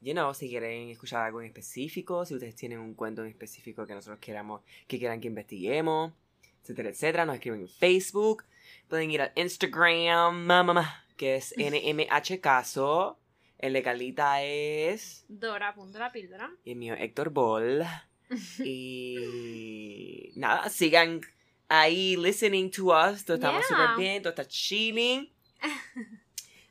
[0.00, 3.86] you know, si quieren escuchar algo en específico, si ustedes tienen un cuento en específico
[3.86, 6.14] que nosotros queramos, que quieran que investiguemos,
[6.62, 7.26] etcétera, etcétera.
[7.26, 8.44] Nos escriben en Facebook,
[8.88, 13.18] pueden ir al Instagram, mamá, que es NMH Caso.
[13.58, 15.24] El de Carlita es...
[15.28, 16.50] Dora, punto la píldora.
[16.64, 17.84] Y el mío, Héctor Ball.
[18.64, 21.20] y nada, sigan
[21.68, 23.24] ahí listening to us.
[23.24, 23.76] Todo estamos Yeah.
[23.78, 25.30] súper bien, todo está chilling.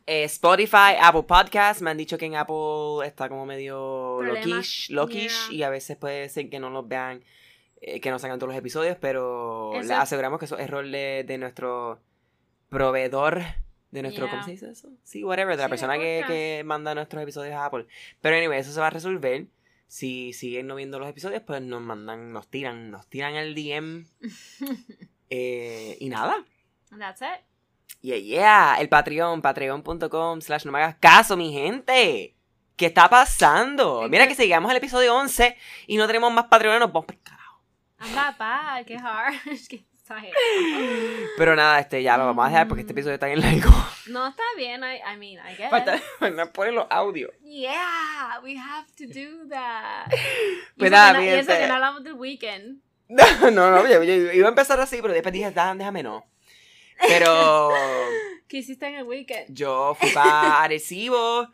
[0.09, 5.49] Eh, Spotify, Apple Podcasts, me han dicho que en Apple está como medio loquish, loquish
[5.49, 5.57] Yeah.
[5.57, 7.25] y a veces puede ser que no los vean,
[7.81, 10.87] eh, que no salgan todos los episodios, pero les es- aseguramos que eso es error
[10.89, 11.99] de, de nuestro
[12.69, 13.41] proveedor,
[13.91, 14.89] de nuestro, ¿cómo se dice eso?
[15.03, 17.87] Sí, whatever, de la Sí, persona que, que manda nuestros episodios a Apple.
[18.21, 19.45] Pero anyway, eso se va a resolver.
[19.87, 24.05] Si siguen no viendo los episodios, pues nos mandan, nos tiran, nos tiran el DM.
[25.29, 26.37] Eh, y nada.
[26.97, 27.43] That's it.
[28.01, 28.75] Yeah, yeah.
[28.79, 32.33] El Patreon, patreon.com slash no me hagas caso, mi gente.
[32.77, 34.07] ¿Qué está pasando?
[34.09, 35.57] Mira que- llegamos al episodio 11
[35.87, 37.61] y no tenemos más Patreon, nos vamos por el carajo.
[38.85, 39.33] Qué hard.
[40.15, 40.31] Que.
[41.37, 43.69] Pero nada, este, ya lo vamos a dejar porque este episodio está bien largo.
[44.07, 45.69] No está bien, I, I mean, I guess.
[45.69, 45.99] Falta
[46.53, 47.31] poner los audios.
[47.43, 50.07] Yeah, we have to do that.
[50.11, 51.61] Y Pues eso nada, que y eso fíjense.
[51.61, 52.81] que no hablamos del weekend.
[53.09, 56.25] No, no, no, yo, yo iba a empezar así, pero después dije, "Dan, déjame no.
[57.07, 57.69] Pero
[58.47, 59.47] ¿Qué hiciste en el weekend?
[59.53, 61.47] yo fui para Arecibo,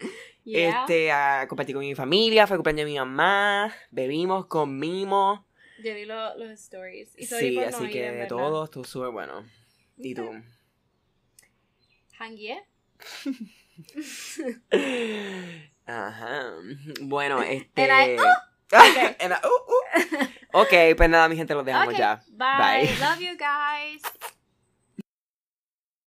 [0.46, 0.82] Yeah.
[0.82, 5.40] este, a compartir con mi familia, fue cumpleaños de mi mamá, bebimos, comimos.
[5.84, 7.14] Yo vi lo- los stories.
[7.18, 8.28] Y Sí, no así ir, que de verdad.
[8.30, 9.46] todo estuvo súper bueno.
[9.98, 10.30] ¿Y tú?
[12.20, 12.64] Hangué.
[15.86, 16.54] Ajá.
[17.02, 17.90] Bueno, este.
[17.92, 20.62] And I- uh, uh.
[20.62, 22.24] ok, pues nada, mi gente, los dejamos Okay, ya.
[22.32, 22.88] Bye.
[22.88, 22.98] Bye.
[23.00, 24.02] Love you guys.